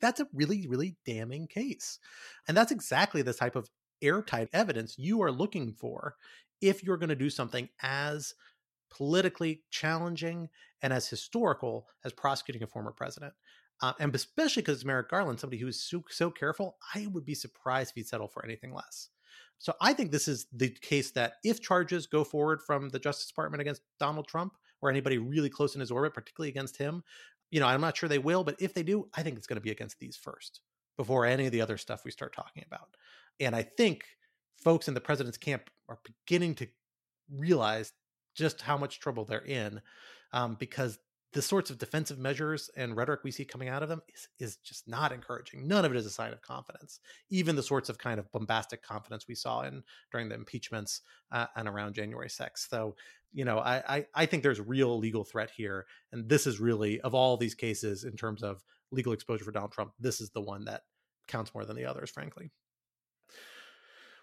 [0.00, 1.98] That's a really, really damning case.
[2.46, 3.68] And that's exactly the type of
[4.02, 6.14] airtight evidence you are looking for
[6.60, 8.34] if you're going to do something as
[8.90, 10.48] politically challenging
[10.82, 13.34] and as historical as prosecuting a former president.
[13.82, 17.34] Uh, and especially because Merrick Garland, somebody who is so, so careful, I would be
[17.34, 19.08] surprised if he'd settle for anything less.
[19.58, 23.26] So I think this is the case that if charges go forward from the Justice
[23.26, 27.02] Department against Donald Trump or anybody really close in his orbit, particularly against him,
[27.50, 29.56] you know, I'm not sure they will, but if they do, I think it's going
[29.56, 30.60] to be against these first
[30.96, 32.96] before any of the other stuff we start talking about.
[33.40, 34.04] And I think
[34.62, 36.68] folks in the president's camp are beginning to
[37.34, 37.92] realize
[38.34, 39.80] just how much trouble they're in
[40.32, 40.98] um, because
[41.32, 44.56] the sorts of defensive measures and rhetoric we see coming out of them is, is
[44.56, 45.68] just not encouraging.
[45.68, 47.00] None of it is a sign of confidence.
[47.30, 51.46] Even the sorts of kind of bombastic confidence we saw in during the impeachments uh,
[51.54, 52.68] and around January 6th.
[52.68, 52.96] So,
[53.32, 57.00] you know, I, I, I think there's real legal threat here, and this is really
[57.02, 60.40] of all these cases in terms of legal exposure for Donald Trump, this is the
[60.40, 60.82] one that
[61.28, 62.50] counts more than the others, frankly.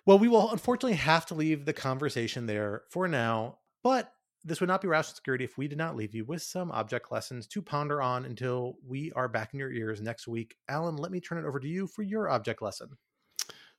[0.06, 4.12] Well, we will unfortunately have to leave the conversation there for now, but
[4.44, 7.12] this would not be rational security if we did not leave you with some object
[7.12, 10.56] lessons to ponder on until we are back in your ears next week.
[10.70, 12.90] Alan, let me turn it over to you for your object lesson.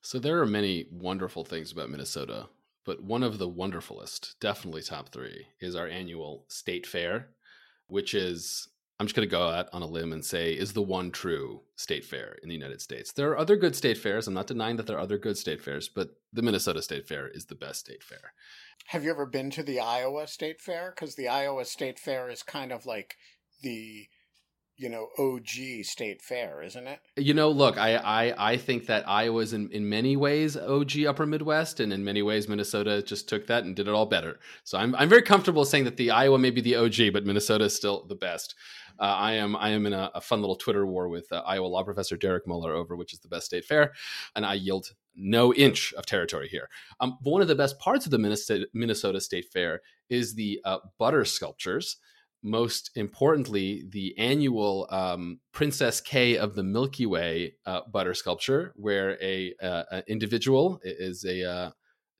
[0.01, 2.49] So, there are many wonderful things about Minnesota,
[2.85, 7.31] but one of the wonderfulest, definitely top three, is our annual state fair,
[7.89, 8.69] which is
[8.99, 11.61] I'm just going to go out on a limb and say is the one true
[11.77, 13.13] state fair in the United States.
[13.13, 14.27] There are other good state fairs.
[14.27, 17.29] I'm not denying that there are other good state fairs, but the Minnesota State Fair
[17.29, 18.33] is the best state fair.
[18.89, 20.93] Have you ever been to the Iowa State Fair?
[20.95, 23.17] Because the Iowa State Fair is kind of like
[23.63, 24.09] the
[24.79, 27.01] you know OG state fair, isn't it?
[27.17, 31.27] You know, look, I I, I think that Iowa's in, in many ways OG Upper
[31.27, 34.39] Midwest, and in many ways Minnesota just took that and did it all better.
[34.65, 37.65] So I'm I'm very comfortable saying that the Iowa may be the OG, but Minnesota
[37.65, 38.55] is still the best.
[39.01, 41.67] Uh, I am I am in a, a, fun little Twitter war with uh, Iowa
[41.67, 43.93] law professor Derek Muller over which is the best state fair,
[44.35, 46.69] and I yield no inch of territory here.
[47.01, 50.79] Um, one of the best parts of the Minnesota, Minnesota State Fair is the uh,
[50.99, 51.97] butter sculptures
[52.43, 59.23] most importantly, the annual um, Princess Kay of the Milky Way uh, butter sculpture, where
[59.23, 61.71] a, uh, individual is a uh,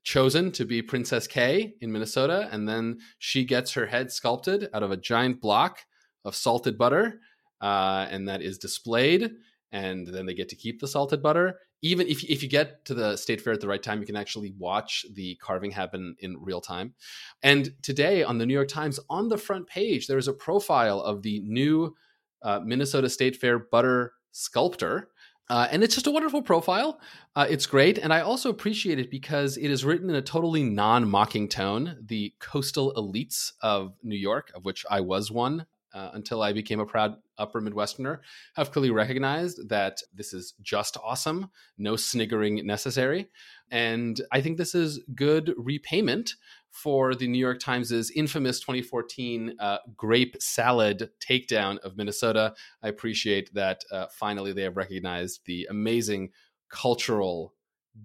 [0.03, 4.83] chosen to be Princess Kay in Minnesota, and then she gets her head sculpted out
[4.83, 5.79] of a giant block
[6.25, 7.19] of salted butter,
[7.61, 9.31] uh, and that is displayed.
[9.71, 12.93] And then they get to keep the salted butter even if, if you get to
[12.93, 16.37] the state fair at the right time, you can actually watch the carving happen in
[16.39, 16.93] real time.
[17.41, 20.99] And today on the New York Times, on the front page, there is a profile
[20.99, 21.95] of the new
[22.41, 25.09] uh, Minnesota State Fair butter sculptor.
[25.49, 26.99] Uh, and it's just a wonderful profile.
[27.35, 27.97] Uh, it's great.
[27.97, 31.97] And I also appreciate it because it is written in a totally non mocking tone.
[32.05, 36.79] The coastal elites of New York, of which I was one uh, until I became
[36.79, 38.19] a proud upper Midwesterner,
[38.55, 43.29] have clearly recognized that this is just awesome, no sniggering necessary.
[43.71, 46.35] And I think this is good repayment
[46.69, 52.53] for the New York Times' infamous 2014 uh, grape salad takedown of Minnesota.
[52.83, 56.29] I appreciate that uh, finally they have recognized the amazing
[56.69, 57.53] cultural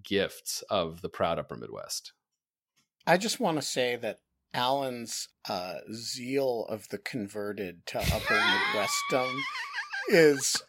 [0.03, 2.12] gifts of the proud upper Midwest.
[3.07, 4.20] I just want to say that
[4.55, 8.41] Alan's uh, zeal of the converted to upper
[8.73, 9.37] Midwestern
[10.09, 10.63] is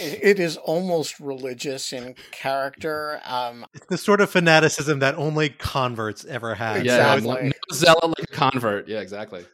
[0.00, 3.20] it is almost religious in character.
[3.24, 6.76] Um, it's the sort of fanaticism that only converts ever have.
[6.76, 7.28] Exactly.
[7.28, 8.88] Yeah, no zealot like a convert.
[8.88, 9.44] Yeah, exactly.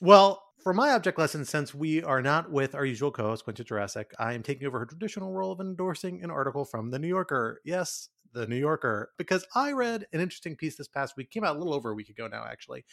[0.00, 4.06] Well, for my object lesson, since we are not with our usual co-host Quinta Jurecic,
[4.18, 7.60] I am taking over her traditional role of endorsing an article from the New Yorker.
[7.64, 11.56] Yes, the New Yorker, because I read an interesting piece this past week, came out
[11.56, 12.84] a little over a week ago now, actually,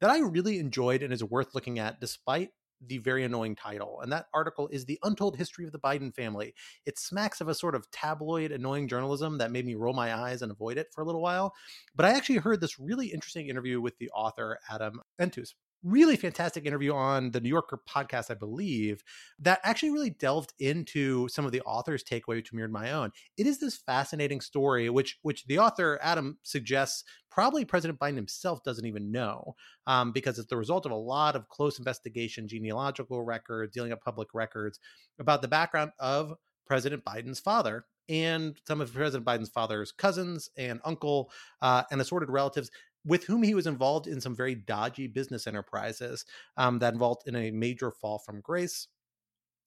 [0.00, 2.50] that I really enjoyed and is worth looking at despite
[2.86, 4.00] the very annoying title.
[4.02, 6.54] And that article is The Untold History of the Biden Family.
[6.86, 10.42] It smacks of a sort of tabloid, annoying journalism that made me roll my eyes
[10.42, 11.54] and avoid it for a little while.
[11.96, 16.66] But I actually heard this really interesting interview with the author, Adam Entous really fantastic
[16.66, 19.02] interview on the New Yorker podcast, I believe,
[19.38, 23.12] that actually really delved into some of the author's takeaway, which mirrored my own.
[23.36, 28.62] It is this fascinating story, which which the author Adam suggests probably President Biden himself
[28.64, 29.54] doesn't even know,
[29.86, 34.02] um, because it's the result of a lot of close investigation, genealogical records, dealing up
[34.02, 34.80] public records
[35.18, 36.34] about the background of
[36.66, 42.30] President Biden's father and some of President Biden's father's cousins and uncle uh, and assorted
[42.30, 42.70] relatives
[43.08, 46.24] with whom he was involved in some very dodgy business enterprises
[46.56, 48.86] um, that involved in a major fall from grace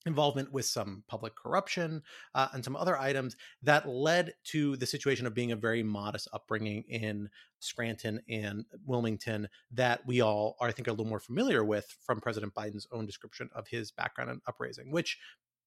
[0.05, 2.01] involvement with some public corruption
[2.33, 6.27] uh, and some other items that led to the situation of being a very modest
[6.33, 7.29] upbringing in
[7.59, 11.95] Scranton and Wilmington that we all are, I think, are a little more familiar with
[12.01, 15.19] from President Biden's own description of his background and upraising, which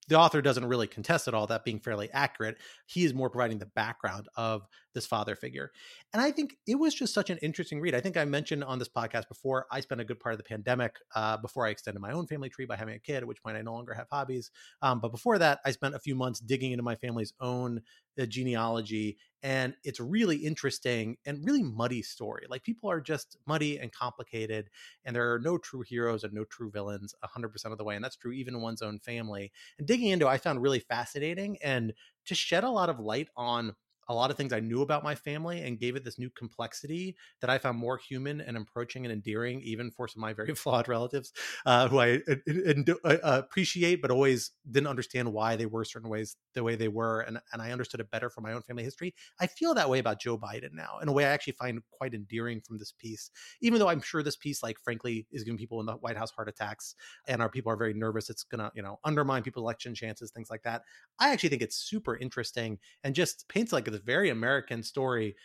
[0.08, 2.58] the author doesn't really contest at all that being fairly accurate.
[2.86, 5.72] He is more providing the background of this father figure.
[6.12, 7.94] And I think it was just such an interesting read.
[7.94, 10.44] I think I mentioned on this podcast before, I spent a good part of the
[10.44, 13.42] pandemic uh, before I extended my own family tree by having a kid, at which
[13.42, 14.50] point I no longer have hobbies.
[14.82, 17.82] Um, but before that, I spent a few months digging into my family's own
[18.20, 19.18] uh, genealogy.
[19.42, 22.46] And it's really interesting and really muddy story.
[22.48, 24.70] Like people are just muddy and complicated,
[25.04, 27.94] and there are no true heroes and no true villains 100% of the way.
[27.94, 29.52] And that's true even in one's own family.
[29.78, 31.92] And digging into, I found really fascinating and
[32.26, 33.74] to shed a lot of light on
[34.08, 37.16] a lot of things I knew about my family and gave it this new complexity
[37.40, 40.54] that I found more human and approaching and endearing, even for some of my very
[40.54, 41.32] flawed relatives
[41.66, 46.36] uh, who I uh, uh, appreciate, but always didn't understand why they were certain ways
[46.54, 47.20] the way they were.
[47.20, 49.14] And, and I understood it better from my own family history.
[49.40, 52.14] I feel that way about Joe Biden now in a way I actually find quite
[52.14, 53.30] endearing from this piece,
[53.60, 56.30] even though I'm sure this piece, like, frankly, is giving people in the White House
[56.30, 56.94] heart attacks
[57.26, 58.30] and our people are very nervous.
[58.30, 60.82] It's going to, you know, undermine people's election chances, things like that.
[61.18, 65.36] I actually think it's super interesting and just paints like this very American story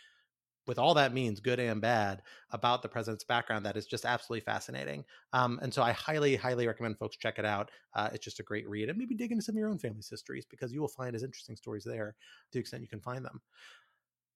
[0.66, 4.44] with all that means, good and bad, about the president's background that is just absolutely
[4.44, 5.04] fascinating.
[5.32, 7.70] Um, and so I highly, highly recommend folks check it out.
[7.94, 10.08] Uh, it's just a great read and maybe dig into some of your own family's
[10.08, 12.14] histories because you will find as interesting stories there
[12.52, 13.40] to the extent you can find them.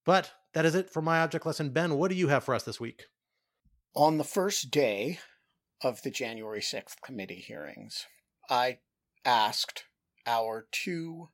[0.05, 1.71] But that is it for my object lesson.
[1.71, 3.05] Ben, what do you have for us this week?
[3.95, 5.21] On the first day
[5.83, 8.07] of the January 6th committee hearings,
[8.51, 8.79] I
[9.25, 9.85] asked
[10.27, 11.29] our two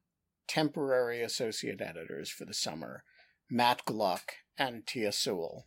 [0.51, 3.05] temporary associate editors for the summer,
[3.49, 5.65] Matt Gluck and Tia Sewell,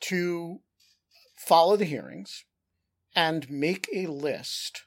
[0.00, 0.60] to
[1.34, 2.44] follow the hearings
[3.14, 4.82] and make a list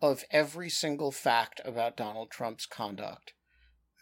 [0.00, 3.32] of every single fact about Donald Trump's conduct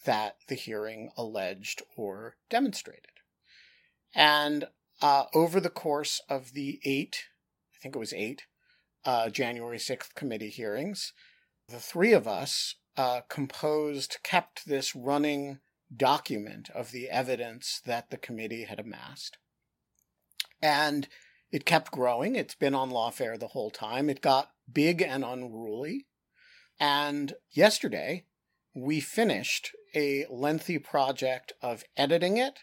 [0.07, 3.21] that the hearing alleged or demonstrated.
[4.15, 4.69] And
[5.03, 7.25] uh, over the course of the eight,
[7.75, 8.45] I think it was eight,
[9.05, 11.13] uh, January 6th committee hearings,
[11.69, 15.59] the three of us uh, composed, kept this running
[15.97, 19.39] document of the evidence that the committee had amassed.
[20.61, 21.09] And
[21.51, 22.37] it kept growing.
[22.37, 24.11] It's been on lawfare the whole time.
[24.11, 26.09] It got big and unruly.
[26.79, 28.27] And yesterday,
[28.75, 32.59] we finished a lengthy project of editing it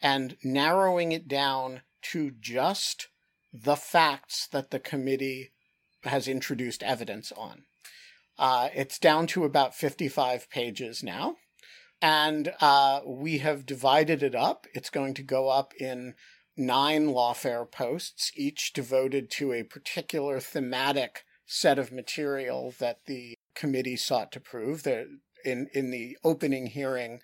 [0.00, 3.08] and narrowing it down to just
[3.52, 5.50] the facts that the committee
[6.04, 7.64] has introduced evidence on.
[8.38, 11.36] Uh, it's down to about 55 pages now.
[12.00, 14.66] And uh, we have divided it up.
[14.74, 16.14] It's going to go up in
[16.56, 23.96] nine lawfare posts, each devoted to a particular thematic set of material that the committee
[23.96, 24.82] sought to prove.
[24.82, 25.06] There,
[25.44, 27.20] in, in the opening hearing,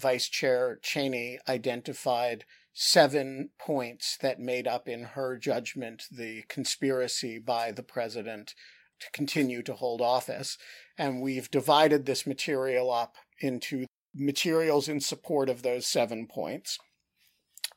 [0.00, 7.72] Vice Chair Cheney identified seven points that made up, in her judgment, the conspiracy by
[7.72, 8.54] the president
[9.00, 10.58] to continue to hold office.
[10.96, 16.78] And we've divided this material up into materials in support of those seven points.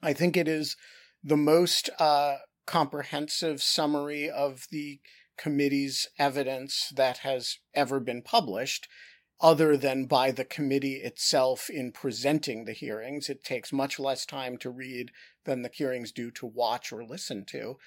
[0.01, 0.75] I think it is
[1.23, 4.99] the most uh, comprehensive summary of the
[5.37, 8.87] committee's evidence that has ever been published,
[9.41, 13.29] other than by the committee itself in presenting the hearings.
[13.29, 15.11] It takes much less time to read
[15.45, 17.77] than the hearings do to watch or listen to.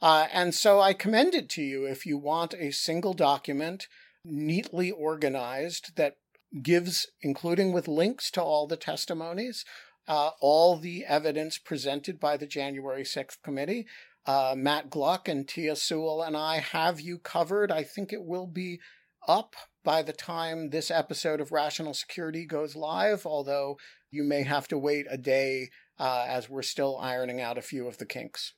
[0.00, 3.88] Uh, and so I commend it to you if you want a single document
[4.24, 6.16] neatly organized that
[6.62, 9.64] gives, including with links to all the testimonies,
[10.08, 13.86] uh, all the evidence presented by the January 6th committee.
[14.24, 17.70] Uh, Matt Gluck and Tia Sewell and I have you covered.
[17.70, 18.80] I think it will be
[19.28, 19.54] up
[19.84, 23.78] by the time this episode of Rational Security goes live, although
[24.10, 27.86] you may have to wait a day uh, as we're still ironing out a few
[27.86, 28.54] of the kinks.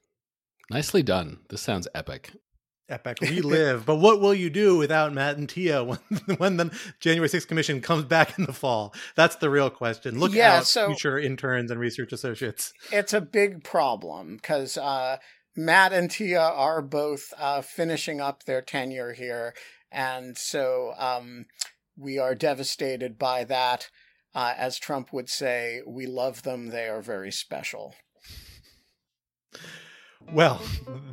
[0.71, 1.39] Nicely done.
[1.49, 2.33] This sounds epic
[2.89, 3.85] epic relive.
[3.85, 5.99] but what will you do without Matt and Tia when
[6.39, 8.95] when the January 6th commission comes back in the fall?
[9.15, 10.19] That's the real question.
[10.19, 12.73] Look yeah, out, so future interns and research associates.
[12.93, 15.19] It's a big problem because uh,
[15.57, 19.55] Matt and Tia are both uh, finishing up their tenure here,
[19.91, 21.47] and so um,
[21.97, 23.91] we are devastated by that.
[24.35, 27.95] Uh, as Trump would say, we love them; they are very special.
[30.33, 30.61] Well,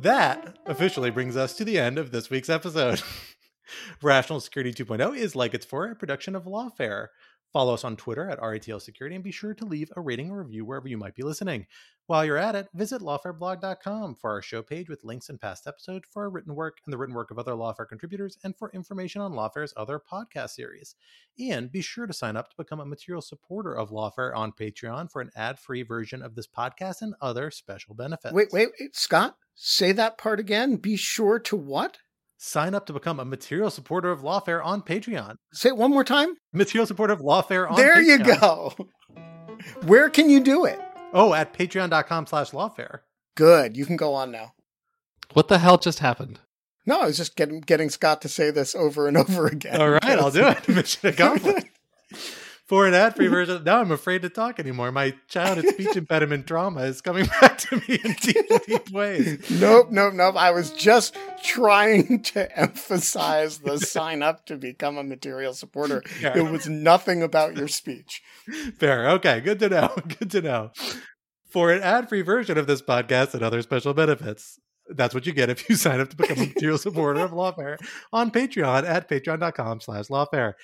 [0.02, 3.02] that officially brings us to the end of this week's episode.
[4.02, 7.08] Rational Security 2.0 is like it's for a production of Lawfare.
[7.56, 10.42] Follow us on Twitter at RATL Security and be sure to leave a rating or
[10.42, 11.66] review wherever you might be listening.
[12.06, 16.06] While you're at it, visit lawfareblog.com for our show page with links and past episodes
[16.12, 19.22] for our written work and the written work of other Lawfare contributors and for information
[19.22, 20.96] on Lawfare's other podcast series.
[21.38, 25.10] And be sure to sign up to become a material supporter of Lawfare on Patreon
[25.10, 28.34] for an ad-free version of this podcast and other special benefits.
[28.34, 30.76] Wait, wait, wait, Scott, say that part again.
[30.76, 31.96] Be sure to what?
[32.36, 35.36] Sign up to become a material supporter of Lawfare on Patreon.
[35.52, 36.34] Say it one more time.
[36.52, 38.18] Material supporter of Lawfare on There Patreon.
[38.26, 38.74] you go.
[39.84, 40.80] Where can you do it?
[41.12, 43.00] Oh, at patreon.com slash lawfare.
[43.36, 43.76] Good.
[43.76, 44.52] You can go on now.
[45.32, 46.40] What the hell just happened?
[46.84, 49.80] No, I was just getting getting Scott to say this over and over again.
[49.80, 50.68] All right, I'll do it.
[50.68, 51.66] Mission accomplished
[52.66, 53.34] for an ad-free mm-hmm.
[53.34, 53.64] version.
[53.64, 54.90] Now I'm afraid to talk anymore.
[54.90, 59.50] My childhood speech impediment trauma is coming back to me in deep, deep ways.
[59.50, 60.36] Nope, nope, nope.
[60.36, 66.02] I was just trying to emphasize the sign up to become a material supporter.
[66.20, 68.22] It was nothing about your speech.
[68.78, 69.08] Fair.
[69.10, 69.94] Okay, good to know.
[70.18, 70.70] Good to know.
[71.48, 75.50] For an ad-free version of this podcast and other special benefits, that's what you get
[75.50, 77.78] if you sign up to become a material supporter of Lawfare
[78.12, 80.54] on Patreon at patreon.com slash lawfare.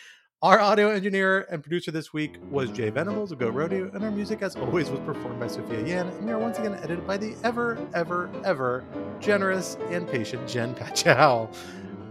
[0.43, 4.10] Our audio engineer and producer this week was Jay Venables of Goat Rodeo, and our
[4.10, 7.16] music, as always, was performed by Sophia Yan, and we are once again edited by
[7.16, 8.85] the ever, ever, ever
[9.20, 11.48] generous and patient Jen Patja.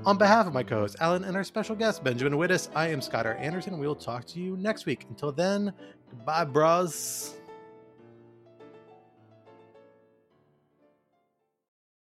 [0.06, 3.26] On behalf of my co-host Alan and our special guest Benjamin Wittes, I am Scott
[3.26, 3.36] R.
[3.36, 3.78] Anderson.
[3.78, 5.08] We will talk to you next week.
[5.10, 5.74] Until then,
[6.10, 7.40] goodbye, bros.